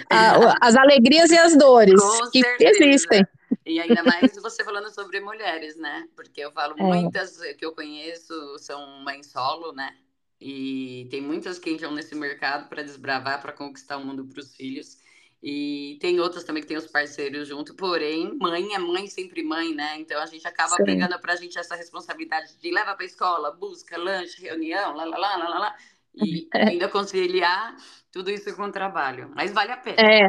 a, 0.10 0.68
as 0.68 0.76
alegrias 0.76 1.30
e 1.30 1.38
as 1.38 1.56
dores 1.56 2.02
Com 2.02 2.32
que 2.32 2.40
certeza. 2.40 2.78
existem. 2.84 3.28
E 3.70 3.80
ainda 3.80 4.02
mais 4.04 4.34
você 4.42 4.64
falando 4.64 4.92
sobre 4.92 5.20
mulheres, 5.20 5.78
né? 5.78 6.08
Porque 6.16 6.42
eu 6.42 6.52
falo, 6.52 6.74
é. 6.78 6.82
muitas 6.82 7.40
que 7.56 7.64
eu 7.64 7.72
conheço 7.72 8.34
são 8.58 9.04
mães 9.04 9.28
solo, 9.28 9.72
né? 9.72 9.96
E 10.42 11.08
tem 11.12 11.22
muitas 11.22 11.60
que 11.60 11.70
entram 11.70 11.92
nesse 11.92 12.16
mercado 12.16 12.68
para 12.68 12.82
desbravar, 12.82 13.40
para 13.40 13.54
conquistar 13.54 13.98
o 13.98 14.06
mundo 14.06 14.26
para 14.26 14.40
os 14.40 14.56
filhos. 14.56 14.98
E 15.42 15.98
tem 16.02 16.20
outras 16.20 16.44
também 16.44 16.64
que 16.64 16.68
tem 16.68 16.78
os 16.78 16.88
parceiros 16.88 17.48
junto, 17.48 17.76
porém, 17.76 18.36
mãe 18.40 18.74
é 18.74 18.80
mãe, 18.80 19.08
sempre 19.08 19.44
mãe, 19.44 19.74
né? 19.76 19.98
Então 20.00 20.20
a 20.20 20.26
gente 20.26 20.48
acaba 20.48 20.76
Sim. 20.76 20.84
pegando 20.84 21.20
pra 21.20 21.36
gente 21.36 21.58
essa 21.58 21.76
responsabilidade 21.76 22.58
de 22.58 22.72
levar 22.72 22.96
pra 22.96 23.06
escola, 23.06 23.52
busca, 23.52 23.98
lanche, 23.98 24.42
reunião, 24.42 24.96
lá, 24.96 25.06
lá, 25.06 25.18
lá, 25.18 25.38
lá, 25.38 25.48
lá, 25.48 25.60
lá 25.60 25.76
e 26.16 26.48
é. 26.54 26.70
ainda 26.70 26.90
conciliar 26.90 27.76
tudo 28.12 28.32
isso 28.32 28.54
com 28.56 28.64
o 28.64 28.72
trabalho. 28.72 29.32
Mas 29.36 29.52
vale 29.52 29.72
a 29.72 29.78
pena. 29.78 30.02
É, 30.02 30.28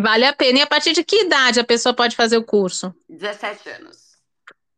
vale 0.00 0.24
a 0.24 0.32
pena. 0.32 0.58
E 0.58 0.62
a 0.62 0.66
partir 0.66 0.92
de 0.92 1.04
que 1.04 1.24
idade 1.24 1.60
a 1.60 1.64
pessoa 1.64 1.94
pode 1.94 2.16
fazer 2.16 2.36
o 2.36 2.44
curso? 2.44 2.94
17 3.08 3.68
anos. 3.70 4.10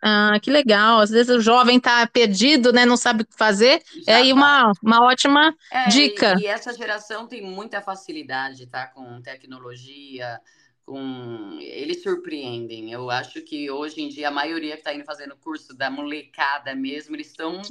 Ah, 0.05 0.37
que 0.43 0.51
legal. 0.51 0.99
Às 0.99 1.11
vezes 1.11 1.35
o 1.35 1.41
jovem 1.41 1.77
está 1.77 2.05
perdido, 2.09 2.73
né? 2.73 2.85
Não 2.85 2.97
sabe 2.97 3.23
o 3.23 3.27
que 3.27 3.37
fazer. 3.37 3.81
Já 4.05 4.15
é 4.15 4.17
aí 4.17 4.33
uma, 4.33 4.73
uma 4.83 5.05
ótima 5.07 5.55
é, 5.71 5.89
dica. 5.89 6.35
E, 6.41 6.43
e, 6.43 6.47
essa 6.47 6.75
geração 6.75 7.29
tem 7.29 7.41
muita 7.41 7.81
facilidade, 7.81 8.67
tá? 8.67 8.89
Com 8.89 9.23
tecnologia, 9.23 10.41
com. 10.85 11.57
Eles 11.61 12.03
surpreendem. 12.03 12.91
Eu 12.91 13.11
acho 13.11 13.43
que 13.43 13.71
hoje 13.71 14.03
em 14.03 14.09
dia 14.09 14.27
a 14.27 14.33
maioria 14.33 14.73
que 14.73 14.81
está 14.81 14.93
indo 14.93 15.05
fazendo 15.05 15.37
curso 15.37 15.73
da 15.73 15.89
molecada 15.89 16.75
mesmo, 16.75 17.15
eles 17.15 17.29
estão. 17.29 17.63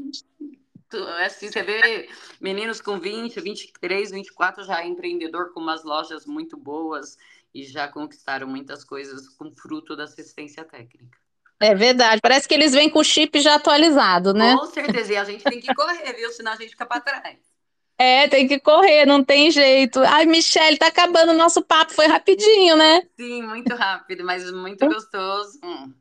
Assim, 1.25 1.49
você 1.49 1.63
vê 1.63 2.09
meninos 2.39 2.79
com 2.81 2.97
20, 2.97 3.39
23, 3.41 4.11
24 4.11 4.63
já 4.63 4.81
é 4.81 4.87
empreendedor 4.87 5.53
com 5.53 5.59
umas 5.59 5.83
lojas 5.83 6.25
muito 6.25 6.57
boas 6.57 7.17
e 7.53 7.63
já 7.63 7.87
conquistaram 7.87 8.47
muitas 8.47 8.83
coisas 8.83 9.27
com 9.29 9.51
fruto 9.51 9.95
da 9.95 10.05
assistência 10.05 10.63
técnica. 10.63 11.17
É 11.59 11.75
verdade. 11.75 12.19
Parece 12.21 12.47
que 12.47 12.53
eles 12.53 12.71
vêm 12.71 12.89
com 12.89 12.99
o 12.99 13.03
chip 13.03 13.39
já 13.39 13.55
atualizado, 13.55 14.33
né? 14.33 14.57
Com 14.57 14.65
certeza. 14.65 15.13
E 15.13 15.17
a 15.17 15.23
gente 15.23 15.43
tem 15.43 15.59
que 15.59 15.73
correr, 15.75 16.13
viu? 16.13 16.31
Senão 16.31 16.53
a 16.53 16.55
gente 16.55 16.71
fica 16.71 16.85
para 16.85 17.01
trás. 17.01 17.37
É, 17.97 18.27
tem 18.27 18.47
que 18.47 18.59
correr, 18.59 19.05
não 19.05 19.23
tem 19.23 19.51
jeito. 19.51 19.99
Ai, 19.99 20.25
Michelle, 20.25 20.75
tá 20.75 20.87
acabando 20.87 21.33
o 21.33 21.37
nosso 21.37 21.61
papo, 21.61 21.93
foi 21.93 22.07
rapidinho, 22.07 22.75
né? 22.75 23.03
Sim, 23.15 23.43
muito 23.43 23.75
rápido, 23.75 24.25
mas 24.25 24.51
muito 24.51 24.87
gostoso. 24.87 25.59
Hum. 25.63 25.93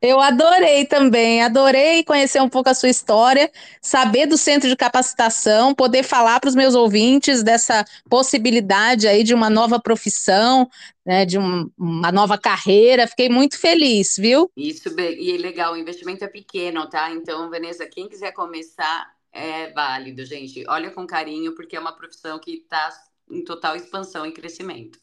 Eu 0.00 0.20
adorei 0.20 0.84
também, 0.84 1.42
adorei 1.42 2.04
conhecer 2.04 2.40
um 2.40 2.48
pouco 2.48 2.70
a 2.70 2.74
sua 2.74 2.88
história, 2.88 3.50
saber 3.82 4.26
do 4.26 4.38
centro 4.38 4.68
de 4.68 4.76
capacitação, 4.76 5.74
poder 5.74 6.04
falar 6.04 6.38
para 6.38 6.48
os 6.48 6.54
meus 6.54 6.76
ouvintes 6.76 7.42
dessa 7.42 7.84
possibilidade 8.08 9.08
aí 9.08 9.24
de 9.24 9.34
uma 9.34 9.50
nova 9.50 9.80
profissão, 9.80 10.70
né, 11.04 11.24
de 11.24 11.36
um, 11.36 11.68
uma 11.76 12.12
nova 12.12 12.38
carreira. 12.38 13.08
Fiquei 13.08 13.28
muito 13.28 13.58
feliz, 13.58 14.14
viu? 14.16 14.48
Isso, 14.56 14.88
e 15.00 15.32
é 15.34 15.36
legal, 15.36 15.72
o 15.72 15.76
investimento 15.76 16.24
é 16.24 16.28
pequeno, 16.28 16.88
tá? 16.88 17.10
Então, 17.10 17.50
Vanessa, 17.50 17.84
quem 17.86 18.08
quiser 18.08 18.30
começar, 18.32 19.10
é 19.32 19.70
válido, 19.72 20.24
gente. 20.24 20.64
Olha 20.68 20.90
com 20.90 21.06
carinho, 21.06 21.54
porque 21.54 21.76
é 21.76 21.80
uma 21.80 21.92
profissão 21.92 22.38
que 22.38 22.52
está 22.52 22.88
em 23.30 23.42
total 23.42 23.74
expansão 23.74 24.24
e 24.24 24.32
crescimento. 24.32 24.98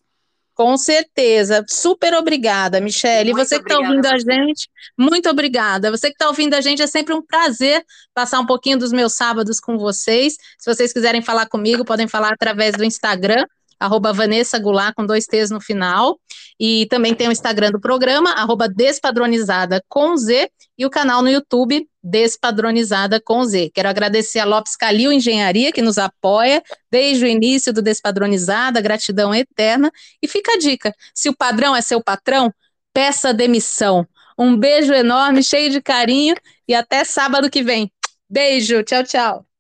Com 0.56 0.78
certeza. 0.78 1.66
Super 1.68 2.14
obrigada, 2.14 2.80
Michelle. 2.80 3.30
E 3.30 3.34
você 3.34 3.58
que 3.60 3.66
está 3.70 3.78
ouvindo 3.78 4.06
a 4.06 4.18
gente, 4.18 4.70
muito 4.98 5.30
obrigada. 5.30 5.92
Você 5.92 6.08
que 6.08 6.14
está 6.14 6.30
ouvindo 6.30 6.54
a 6.54 6.62
gente, 6.62 6.82
é 6.82 6.88
sempre 6.88 7.14
um 7.14 7.22
prazer 7.22 7.84
passar 8.14 8.40
um 8.40 8.46
pouquinho 8.46 8.80
dos 8.80 8.94
meus 8.94 9.18
sábados 9.18 9.60
com 9.60 9.78
vocês. 9.78 10.38
Se 10.58 10.74
vocês 10.74 10.94
quiserem 10.94 11.22
falar 11.22 11.48
comigo, 11.48 11.84
podem 11.84 12.08
falar 12.08 12.32
através 12.32 12.74
do 12.74 12.86
Instagram, 12.86 13.46
arroba 13.80 14.14
Vanessa 14.14 14.60
Goulart, 14.60 14.94
com 14.96 15.06
dois 15.06 15.26
T's 15.26 15.50
no 15.50 15.62
final. 15.62 16.20
E 16.60 16.88
também 16.90 17.14
tem 17.14 17.28
o 17.28 17.32
Instagram 17.32 17.72
do 17.72 17.80
programa, 17.80 18.32
arroba 18.32 18.68
Despadronizada 18.68 19.84
com 19.90 20.16
Z, 20.16 20.50
e 20.78 20.86
o 20.86 20.90
canal 20.90 21.22
no 21.22 21.30
YouTube, 21.30 21.88
Despadronizada 22.04 23.20
com 23.20 23.44
Z. 23.44 23.72
Quero 23.74 23.90
agradecer 23.90 24.40
a 24.40 24.46
Lopes 24.46 24.76
Calil 24.76 25.12
Engenharia, 25.12 25.72
que 25.72 25.82
nos 25.82 25.98
apoia 25.98 26.62
desde 26.92 27.26
o 27.26 27.28
início 27.28 27.74
do 27.74 27.82
Despadronizada, 27.82 28.82
gratidão 28.82 29.34
eterna. 29.34 29.92
E 30.22 30.28
fica 30.28 30.54
a 30.54 30.58
dica: 30.58 30.94
se 31.14 31.30
o 31.30 31.36
padrão 31.36 31.76
é 31.76 31.82
seu 31.82 32.02
patrão, 32.02 32.54
peça 32.94 33.34
demissão. 33.34 34.08
Um 34.38 34.58
beijo 34.58 34.94
enorme, 34.94 35.42
cheio 35.42 35.70
de 35.70 35.82
carinho, 35.82 36.36
e 36.68 36.74
até 36.74 37.04
sábado 37.04 37.50
que 37.50 37.64
vem. 37.64 37.92
Beijo, 38.30 38.84
tchau, 38.84 39.04
tchau. 39.04 39.55